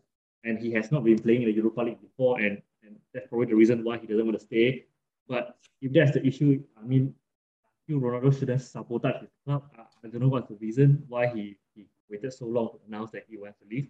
and 0.46 0.58
he 0.58 0.72
has 0.72 0.90
not 0.92 1.04
been 1.04 1.18
playing 1.18 1.42
in 1.42 1.48
the 1.48 1.54
Europa 1.54 1.82
League 1.82 2.00
before, 2.00 2.38
and, 2.38 2.62
and 2.82 2.96
that's 3.12 3.26
probably 3.26 3.46
the 3.46 3.54
reason 3.54 3.82
why 3.84 3.98
he 3.98 4.06
doesn't 4.06 4.24
want 4.24 4.38
to 4.38 4.44
stay. 4.44 4.84
But 5.28 5.58
if 5.82 5.92
that's 5.92 6.12
the 6.12 6.24
issue, 6.24 6.62
I 6.80 6.86
mean, 6.86 7.14
Feel 7.86 8.00
Ronaldo 8.00 8.36
shouldn't 8.36 8.62
sabotage 8.62 9.20
his 9.20 9.30
club. 9.44 9.62
I, 9.78 9.82
I 10.04 10.08
don't 10.08 10.20
know 10.20 10.28
what's 10.28 10.48
the 10.48 10.56
reason 10.56 11.04
why 11.08 11.28
he, 11.28 11.56
he 11.74 11.86
waited 12.10 12.32
so 12.32 12.46
long 12.46 12.70
to 12.70 12.78
announce 12.88 13.12
that 13.12 13.24
he 13.28 13.36
wants 13.36 13.58
to 13.60 13.64
leave. 13.68 13.88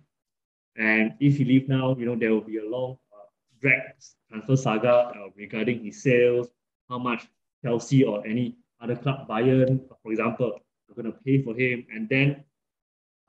And 0.76 1.14
if 1.20 1.38
he 1.38 1.44
leave 1.44 1.68
now, 1.68 1.96
you 1.98 2.04
know, 2.04 2.14
there 2.14 2.30
will 2.30 2.42
be 2.42 2.58
a 2.58 2.64
long 2.64 2.98
uh, 3.12 3.24
drag 3.60 3.80
transfer 4.28 4.56
saga 4.56 4.92
uh, 4.92 5.28
regarding 5.34 5.82
his 5.82 6.02
sales, 6.02 6.48
how 6.90 6.98
much 6.98 7.26
Chelsea 7.64 8.04
or 8.04 8.26
any 8.26 8.56
other 8.80 8.96
club, 8.96 9.26
Bayern, 9.28 9.80
for 10.02 10.12
example, 10.12 10.60
are 10.90 10.94
going 10.94 11.10
to 11.10 11.18
pay 11.24 11.42
for 11.42 11.54
him. 11.54 11.86
And 11.90 12.08
then, 12.08 12.44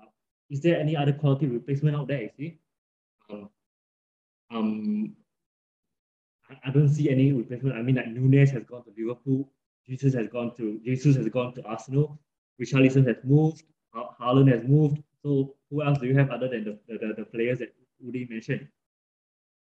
uh, 0.01 0.07
is 0.49 0.59
there 0.59 0.77
any 0.77 0.97
other 0.97 1.13
quality 1.13 1.47
replacement 1.47 1.95
out 1.95 2.07
there? 2.09 2.23
You 2.23 2.29
see, 2.37 2.59
um, 3.29 3.49
um, 4.51 5.15
I, 6.49 6.69
I 6.69 6.71
don't 6.71 6.89
see 6.89 7.09
any 7.09 7.31
replacement. 7.31 7.77
I 7.77 7.81
mean, 7.81 7.95
like 7.95 8.09
Nunez 8.09 8.51
has 8.51 8.63
gone 8.65 8.83
to 8.83 8.93
Liverpool, 8.97 9.49
Jesus 9.87 10.13
has 10.13 10.27
gone 10.27 10.55
to 10.57 10.79
Jesus 10.83 11.15
has 11.15 11.27
gone 11.29 11.53
to 11.55 11.63
Arsenal, 11.63 12.19
Richarlison 12.61 13.07
has 13.07 13.17
moved, 13.23 13.63
Ha- 13.93 14.15
Haaland 14.19 14.51
has 14.51 14.63
moved. 14.63 15.01
So 15.23 15.55
who 15.69 15.83
else 15.83 15.99
do 15.99 16.07
you 16.07 16.17
have 16.17 16.29
other 16.29 16.47
than 16.47 16.63
the, 16.63 16.79
the, 16.87 16.97
the, 16.97 17.13
the 17.17 17.25
players 17.25 17.59
that 17.59 17.73
Udi 18.05 18.29
mentioned? 18.29 18.67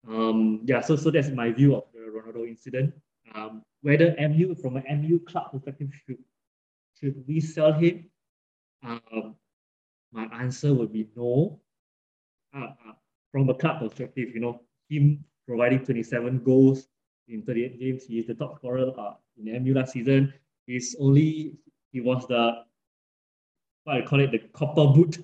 Um, 0.09 0.61
yeah, 0.65 0.81
so 0.81 0.97
so 0.97 1.11
that's 1.11 1.29
my 1.29 1.51
view 1.51 1.75
of 1.77 1.85
the 1.93 2.01
Ronaldo 2.01 2.47
incident. 2.49 2.95
Um, 3.35 3.63
whether 3.83 4.15
MU 4.19 4.55
from 4.55 4.77
an 4.77 4.85
MU 5.03 5.19
club 5.21 5.53
perspective 5.53 5.91
should 6.07 6.19
should 6.99 7.25
we 7.27 7.41
sell 7.41 7.73
him? 7.73 8.11
Um, 8.83 9.35
my 10.13 10.25
answer 10.33 10.73
would 10.73 10.93
be 10.93 11.09
no. 11.17 11.61
Uh, 12.55 12.61
uh, 12.61 12.93
from 13.31 13.49
a 13.51 13.55
club 13.55 13.81
perspective, 13.81 14.31
you 14.35 14.41
know, 14.41 14.63
him 14.89 15.23
providing 15.47 15.85
27 15.85 16.43
goals 16.43 16.89
in 17.29 17.43
38 17.43 17.79
games, 17.79 18.05
he 18.05 18.19
is 18.19 18.27
the 18.27 18.35
top 18.35 18.57
scorer 18.57 18.91
uh, 18.99 19.15
in 19.39 19.63
MU 19.63 19.75
last 19.75 19.93
season. 19.93 20.33
He's 20.67 20.97
only 21.01 21.55
he 21.93 22.01
was 22.01 22.27
the 22.27 22.65
what 23.85 23.97
I 23.97 24.03
call 24.03 24.21
it 24.21 24.31
the 24.33 24.39
copper 24.53 24.87
boot. 24.87 25.19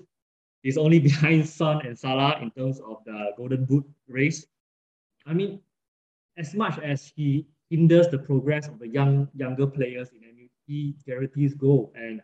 He's 0.63 0.77
only 0.77 0.99
behind 1.09 1.47
Son 1.47 1.85
and 1.85 1.97
Salah 1.97 2.39
in 2.41 2.51
terms 2.51 2.79
of 2.79 3.03
the 3.05 3.31
golden 3.37 3.65
boot 3.65 3.85
race. 4.07 4.45
I 5.25 5.33
mean, 5.33 5.59
as 6.37 6.53
much 6.53 6.79
as 6.79 7.11
he 7.15 7.47
hinders 7.69 8.07
the 8.07 8.19
progress 8.19 8.67
of 8.67 8.79
the 8.79 8.87
young 8.87 9.27
younger 9.35 9.67
players 9.67 10.09
in 10.09 10.21
MU, 10.21 10.47
he 10.67 10.95
guarantees 11.05 11.53
goal. 11.53 11.91
And 11.95 12.21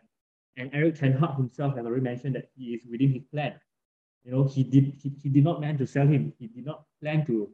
And 0.56 0.70
Erik 0.74 0.96
Ten 0.96 1.12
Hag 1.12 1.36
himself 1.36 1.76
has 1.76 1.86
already 1.86 2.02
mentioned 2.02 2.34
that 2.36 2.50
he 2.54 2.74
is 2.74 2.84
within 2.84 3.12
his 3.12 3.24
plan. 3.32 3.54
You 4.24 4.32
know, 4.32 4.44
he 4.44 4.62
did 4.62 4.94
he, 5.00 5.12
he 5.22 5.28
did 5.28 5.44
not 5.44 5.58
plan 5.58 5.78
to 5.78 5.86
sell 5.86 6.06
him. 6.06 6.32
He 6.38 6.46
did 6.48 6.66
not 6.66 6.84
plan 7.00 7.24
to, 7.26 7.50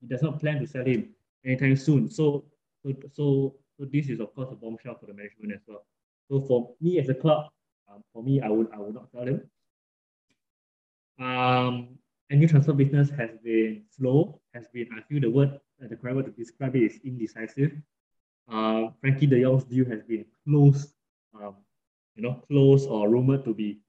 he 0.00 0.06
does 0.06 0.22
not 0.22 0.40
plan 0.40 0.58
to 0.60 0.66
sell 0.66 0.84
him 0.84 1.14
anytime 1.44 1.76
soon. 1.76 2.10
So 2.10 2.44
so 2.82 2.92
so 3.12 3.54
so 3.82 3.88
this 3.92 4.08
is 4.08 4.20
of 4.20 4.32
course 4.34 4.48
a 4.52 4.54
bombshell 4.54 4.96
for 5.00 5.06
the 5.06 5.14
management 5.14 5.52
as 5.52 5.60
well. 5.66 5.84
So 6.30 6.40
for 6.46 6.70
me 6.80 7.00
as 7.00 7.08
a 7.08 7.14
club, 7.14 7.46
um, 7.90 8.04
for 8.12 8.22
me 8.22 8.40
I 8.40 8.48
would 8.48 8.68
I 8.72 8.78
would 8.78 8.94
not 8.94 9.10
sell 9.10 9.26
him. 9.26 9.42
Um, 11.18 11.98
and 12.30 12.40
new 12.40 12.46
transfer 12.46 12.72
business 12.72 13.10
has 13.10 13.30
been 13.44 13.82
slow, 13.90 14.40
has 14.54 14.68
been, 14.68 14.88
I 14.96 15.02
feel 15.02 15.20
the 15.20 15.30
word, 15.30 15.60
uh, 15.82 15.88
the 15.88 15.96
correct 15.96 16.16
word 16.16 16.24
to 16.26 16.30
describe 16.30 16.76
it 16.76 16.82
is 16.82 17.00
indecisive. 17.04 17.72
Uh, 18.50 18.88
Frenkie 19.02 19.28
de 19.28 19.42
Jong's 19.42 19.64
deal 19.64 19.84
has 19.86 20.02
been 20.02 20.24
closed, 20.46 20.94
um, 21.34 21.56
you 22.14 22.22
know, 22.22 22.42
closed 22.48 22.88
or 22.88 23.10
rumored 23.10 23.44
to 23.44 23.54
be 23.54 23.80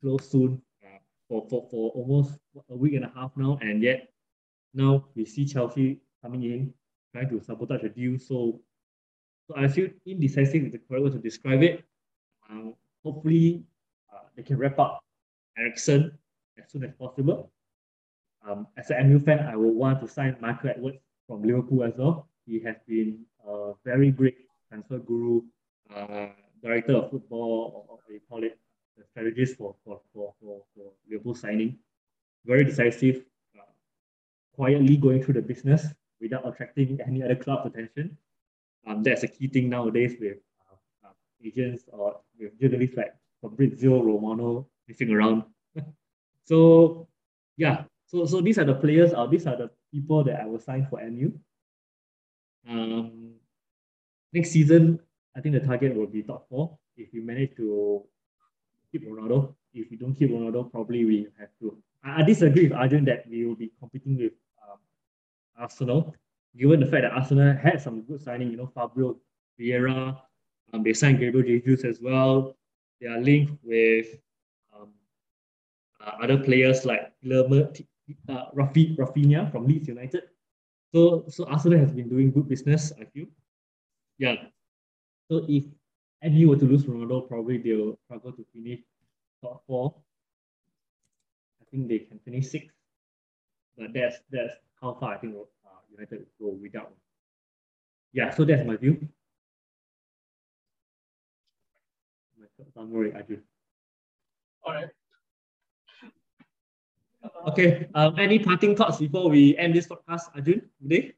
closed 0.00 0.30
soon 0.30 0.60
uh, 0.84 0.98
for, 1.28 1.46
for, 1.48 1.68
for 1.70 1.90
almost 1.90 2.38
a 2.70 2.76
week 2.76 2.94
and 2.94 3.04
a 3.04 3.12
half 3.14 3.30
now. 3.36 3.58
And 3.60 3.82
yet 3.82 4.08
now 4.74 5.04
we 5.14 5.24
see 5.24 5.44
Chelsea 5.44 6.00
coming 6.22 6.42
in, 6.42 6.74
trying 7.12 7.28
to 7.28 7.40
sabotage 7.40 7.82
the 7.82 7.88
deal. 7.88 8.18
So, 8.18 8.60
so 9.50 9.60
I 9.60 9.66
feel 9.66 9.88
indecisive 10.06 10.64
is 10.64 10.72
the 10.72 10.78
correct 10.78 11.02
word 11.02 11.12
to 11.12 11.18
describe 11.18 11.62
it. 11.62 11.82
Um, 12.48 12.74
hopefully, 13.04 13.64
uh, 14.12 14.22
they 14.36 14.42
can 14.42 14.58
wrap 14.58 14.78
up 14.78 15.02
Eriksen 15.58 16.12
as 16.56 16.70
soon 16.70 16.84
as 16.84 16.92
possible. 16.94 17.50
Um, 18.46 18.68
as 18.76 18.90
an 18.90 19.10
MU 19.10 19.18
fan, 19.18 19.40
I 19.40 19.56
would 19.56 19.74
want 19.74 20.00
to 20.02 20.08
sign 20.08 20.36
Michael 20.40 20.70
Edwards 20.70 20.98
from 21.26 21.42
Liverpool 21.42 21.82
as 21.82 21.94
well. 21.98 22.28
He 22.46 22.60
has 22.60 22.76
been 22.86 23.24
a 23.46 23.72
very 23.84 24.12
great 24.12 24.38
transfer 24.68 24.98
guru, 24.98 25.42
uh, 25.94 26.28
director 26.62 26.94
of 26.94 27.10
football, 27.10 27.72
or 27.74 27.94
what 27.94 28.00
they 28.08 28.20
call 28.28 28.44
it, 28.44 28.56
the 28.96 29.04
strategist 29.10 29.56
for, 29.56 29.74
for, 29.84 30.00
for, 30.14 30.32
for, 30.40 30.62
for 30.76 30.92
Liverpool 31.10 31.34
signing. 31.34 31.76
Very 32.46 32.64
decisive, 32.64 33.24
uh, 33.58 33.62
quietly 34.54 34.96
going 34.96 35.22
through 35.24 35.34
the 35.34 35.42
business 35.42 35.86
without 36.20 36.46
attracting 36.46 37.00
any 37.04 37.22
other 37.22 37.34
club's 37.34 37.66
attention. 37.66 38.16
Um, 38.86 39.02
that's 39.02 39.22
a 39.22 39.28
key 39.28 39.48
thing 39.48 39.68
nowadays 39.68 40.16
with 40.20 40.38
uh, 40.70 41.08
uh, 41.08 41.12
agents 41.44 41.84
or 41.92 42.20
with 42.38 42.58
journalists 42.60 42.96
like 42.96 43.14
Fabrizio 43.40 44.02
Romano 44.02 44.66
missing 44.88 45.10
around. 45.10 45.44
so, 46.44 47.08
yeah, 47.56 47.84
so, 48.06 48.26
so 48.26 48.40
these 48.40 48.58
are 48.58 48.64
the 48.64 48.74
players, 48.74 49.12
or 49.12 49.28
these 49.28 49.46
are 49.46 49.56
the 49.56 49.70
people 49.92 50.24
that 50.24 50.40
I 50.40 50.46
will 50.46 50.58
sign 50.58 50.86
for 50.90 51.00
MU. 51.00 51.32
Um, 52.68 53.34
next 54.32 54.50
season, 54.50 55.00
I 55.36 55.40
think 55.40 55.54
the 55.54 55.60
target 55.60 55.94
will 55.94 56.06
be 56.06 56.22
top 56.22 56.48
four. 56.48 56.78
If 56.96 57.08
we 57.12 57.20
manage 57.20 57.56
to 57.56 58.02
keep 58.90 59.06
Ronaldo, 59.06 59.54
if 59.72 59.90
we 59.90 59.96
don't 59.96 60.14
keep 60.14 60.30
Ronaldo, 60.30 60.70
probably 60.70 61.04
we 61.04 61.28
have 61.38 61.50
to. 61.60 61.76
I, 62.04 62.20
I 62.20 62.22
disagree 62.24 62.64
with 62.64 62.72
Arjun 62.72 63.04
that 63.04 63.28
we 63.28 63.46
will 63.46 63.54
be 63.54 63.72
competing 63.78 64.18
with 64.18 64.32
um, 64.66 64.78
Arsenal, 65.56 66.14
given 66.56 66.80
the 66.80 66.86
fact 66.86 67.02
that 67.02 67.12
Arsenal 67.12 67.56
had 67.56 67.80
some 67.80 68.02
good 68.02 68.20
signing. 68.20 68.50
You 68.50 68.56
know, 68.56 68.70
Fabio 68.74 69.16
Vieira, 69.58 70.20
um, 70.72 70.82
they 70.82 70.92
signed 70.92 71.18
Gabriel 71.18 71.42
Jesus 71.42 71.84
as 71.84 72.00
well. 72.00 72.56
They 73.00 73.06
are 73.06 73.20
linked 73.20 73.52
with 73.62 74.06
um, 74.74 74.88
uh, 76.04 76.12
other 76.22 76.38
players 76.38 76.84
like 76.84 77.12
Lerma, 77.22 77.70
uh, 78.28 78.50
Rafi, 78.54 78.96
Raphinha 78.96 79.50
from 79.50 79.66
Leeds 79.66 79.88
United. 79.88 80.24
So, 80.94 81.24
so 81.28 81.44
Arsenal 81.46 81.78
has 81.78 81.92
been 81.92 82.08
doing 82.08 82.30
good 82.30 82.48
business, 82.48 82.92
I 83.00 83.04
feel. 83.04 83.26
Yeah. 84.18 84.34
So 85.30 85.46
if 85.48 85.64
MU 86.22 86.48
were 86.48 86.56
to 86.56 86.64
lose 86.64 86.84
Ronaldo, 86.84 87.28
probably 87.28 87.58
they'll 87.58 87.98
struggle 88.04 88.32
to 88.32 88.44
finish 88.52 88.80
top 89.42 89.62
four. 89.66 89.94
I 91.62 91.64
think 91.70 91.88
they 91.88 92.00
can 92.00 92.18
finish 92.18 92.48
sixth, 92.48 92.74
but 93.78 93.92
that's 93.94 94.16
that's 94.30 94.54
how 94.80 94.94
far 94.94 95.14
I 95.14 95.18
think 95.18 95.36
uh, 95.36 95.59
United 95.90 96.26
will 96.38 96.52
go 96.52 96.58
without. 96.60 96.92
Yeah, 98.12 98.30
so 98.30 98.44
that's 98.44 98.66
my 98.66 98.76
view. 98.76 99.08
Don't 102.74 102.90
worry, 102.90 103.14
I 103.14 103.22
do. 103.22 103.38
All 104.64 104.74
right. 104.74 104.88
Okay. 107.48 107.88
Um, 107.94 108.18
any 108.18 108.38
parting 108.38 108.76
thoughts 108.76 108.98
before 108.98 109.28
we 109.30 109.56
end 109.56 109.74
this 109.74 109.86
podcast, 109.86 110.28
Arjun? 110.34 110.62
Today? 110.82 111.14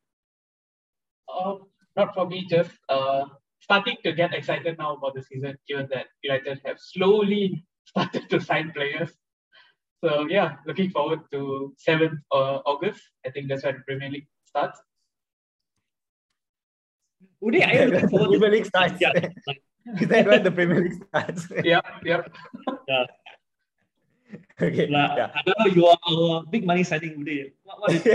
Um, 1.33 1.67
not 1.97 2.15
for 2.15 2.27
me, 2.29 2.47
just 2.49 2.71
uh, 2.89 3.25
starting 3.61 3.97
to 4.05 4.13
get 4.13 4.35
excited 4.35 4.79
now 4.79 4.95
about 4.97 5.15
the 5.15 5.23
season, 5.23 5.57
given 5.69 5.89
that 5.93 6.07
United 6.23 6.61
have 6.65 6.79
slowly 6.79 7.65
started 7.85 8.29
to 8.31 8.41
sign 8.41 8.73
players. 8.73 9.11
So 10.03 10.27
yeah, 10.29 10.57
looking 10.67 10.91
forward 10.91 11.21
to 11.31 11.75
7th 11.89 12.19
uh, 12.33 12.59
August. 12.67 13.01
I 13.25 13.31
think 13.31 13.49
that's 13.49 13.65
when 13.65 13.77
the 13.77 13.83
Premier 13.87 14.11
League 14.11 14.27
starts. 14.53 14.79
Uday, 17.43 17.67
are 17.67 17.75
you 17.75 17.91
looking 17.91 18.09
forward 18.09 18.29
Premier 18.29 18.51
League 18.51 18.67
starts. 18.67 19.01
Yeah. 19.01 19.13
Is 20.01 20.09
that 20.09 20.27
when 20.29 20.43
the 20.45 20.53
Premier 20.53 20.81
League 20.85 21.03
starts? 21.09 21.49
yeah, 21.65 21.81
yeah. 22.05 22.23
yeah. 22.87 23.05
okay. 24.63 24.87
Like, 24.87 25.17
yeah. 25.17 25.31
I 25.35 25.41
don't 25.45 25.59
know, 25.59 25.71
you 25.75 25.87
are 25.87 25.99
our 26.07 26.45
big 26.47 26.65
money 26.65 26.85
signing 26.85 27.19
Uday. 27.19 27.53
What, 27.65 27.81
what 27.81 27.93
is 27.93 28.07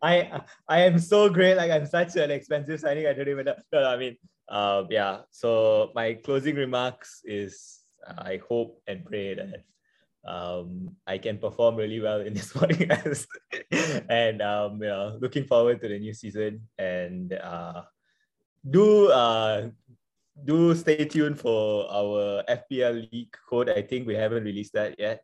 I 0.00 0.40
I 0.68 0.78
am 0.86 0.98
so 0.98 1.28
great. 1.28 1.56
Like 1.56 1.70
I'm 1.70 1.86
such 1.86 2.16
an 2.16 2.30
expensive 2.30 2.80
signing. 2.80 3.06
I 3.06 3.12
don't 3.12 3.28
even 3.28 3.44
know. 3.44 3.58
No, 3.72 3.82
no, 3.82 3.88
I 3.90 3.96
mean, 3.98 4.16
um, 4.48 4.86
yeah. 4.90 5.26
So 5.30 5.90
my 5.94 6.14
closing 6.14 6.54
remarks 6.54 7.20
is 7.24 7.82
I 8.06 8.40
hope 8.48 8.80
and 8.86 9.04
pray 9.04 9.34
that 9.34 9.66
um 10.26 10.96
I 11.06 11.18
can 11.18 11.38
perform 11.38 11.76
really 11.76 12.00
well 12.00 12.20
in 12.20 12.34
this 12.34 12.52
podcast. 12.56 13.26
and 14.08 14.42
um, 14.42 14.80
know, 14.80 15.16
looking 15.20 15.44
forward 15.44 15.80
to 15.82 15.88
the 15.88 15.98
new 15.98 16.14
season 16.14 16.66
and 16.78 17.32
uh 17.32 17.82
do 18.68 19.08
uh 19.10 19.68
do 20.44 20.74
stay 20.74 21.04
tuned 21.04 21.38
for 21.38 21.90
our 21.90 22.42
FPL 22.46 23.10
league 23.10 23.34
code. 23.48 23.68
I 23.70 23.82
think 23.82 24.06
we 24.06 24.14
haven't 24.14 24.44
released 24.44 24.72
that 24.74 24.98
yet. 24.98 25.22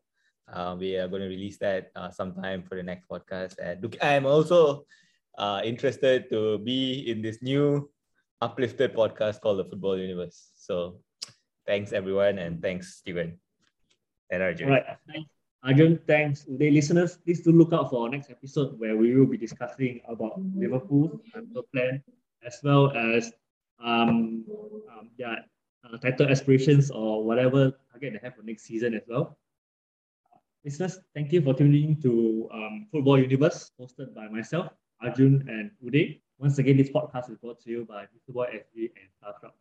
Uh, 0.51 0.77
we 0.79 0.97
are 0.97 1.09
going 1.09 1.23
to 1.23 1.29
release 1.29 1.57
that 1.59 1.91
uh, 1.97 2.11
sometime 2.11 2.63
for 2.63 2.75
the 2.75 2.83
next 2.83 3.09
podcast. 3.09 3.57
And 3.63 3.83
look, 3.83 3.97
I'm 4.03 4.27
also 4.27 4.85
uh, 5.39 5.63
interested 5.65 6.29
to 6.31 6.59
be 6.59 7.09
in 7.09 7.23
this 7.23 7.41
new 7.43 7.91
uplifted 8.41 8.95
podcast 8.95 9.41
called 9.41 9.59
the 9.59 9.65
Football 9.65 9.99
Universe. 9.99 10.51
So 10.57 11.01
thanks 11.67 11.93
everyone, 11.93 12.39
and 12.39 12.61
thanks 12.61 12.97
Stephen 12.97 13.41
Arjun. 14.41 14.69
All 14.69 14.75
right. 14.75 14.85
Thanks. 15.07 15.31
Arjun, 15.65 15.99
thanks. 16.07 16.45
Uday 16.45 16.73
listeners, 16.73 17.17
please 17.17 17.41
do 17.41 17.51
look 17.51 17.73
out 17.73 17.89
for 17.91 18.05
our 18.05 18.11
next 18.11 18.31
episode 18.31 18.79
where 18.79 18.97
we 18.97 19.17
will 19.17 19.27
be 19.27 19.39
discussing 19.39 20.01
about 20.09 20.39
Liverpool 20.55 21.21
and 21.35 21.49
the 21.55 21.63
plan, 21.73 22.03
as 22.45 22.61
well 22.63 22.93
as 22.93 23.33
um, 23.83 24.45
um 24.93 25.11
yeah, 25.17 25.37
uh, 25.85 25.97
title 25.99 26.29
aspirations 26.29 26.91
or 26.91 27.25
whatever 27.25 27.73
target 27.91 28.13
they 28.13 28.21
have 28.23 28.37
for 28.37 28.43
next 28.43 28.65
season 28.65 28.95
as 28.95 29.03
well. 29.09 29.39
Listeners, 30.65 30.99
thank 31.15 31.33
you 31.33 31.41
for 31.43 31.55
tuning 31.55 31.91
in 31.91 32.03
to 32.03 32.49
um, 32.53 32.87
Football 32.93 33.19
Universe, 33.19 33.73
hosted 33.81 34.15
by 34.15 34.29
myself, 34.29 34.69
Arjun, 35.03 35.45
and 35.49 35.71
Uday. 35.85 36.21
Once 36.39 36.59
again, 36.59 36.77
this 36.77 36.91
podcast 36.91 37.31
is 37.31 37.39
brought 37.39 37.61
to 37.61 37.71
you 37.71 37.85
by. 37.85 38.07
Boy 38.29 38.47
SG 38.53 38.91
and 38.97 39.09
Starstruck 39.17 39.53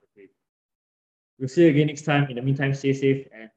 We'll 1.40 1.50
see 1.50 1.64
you 1.64 1.70
again 1.70 1.88
next 1.88 2.04
time. 2.04 2.30
In 2.30 2.36
the 2.36 2.42
meantime, 2.42 2.74
stay 2.74 2.94
safe 2.94 3.28
and 3.34 3.50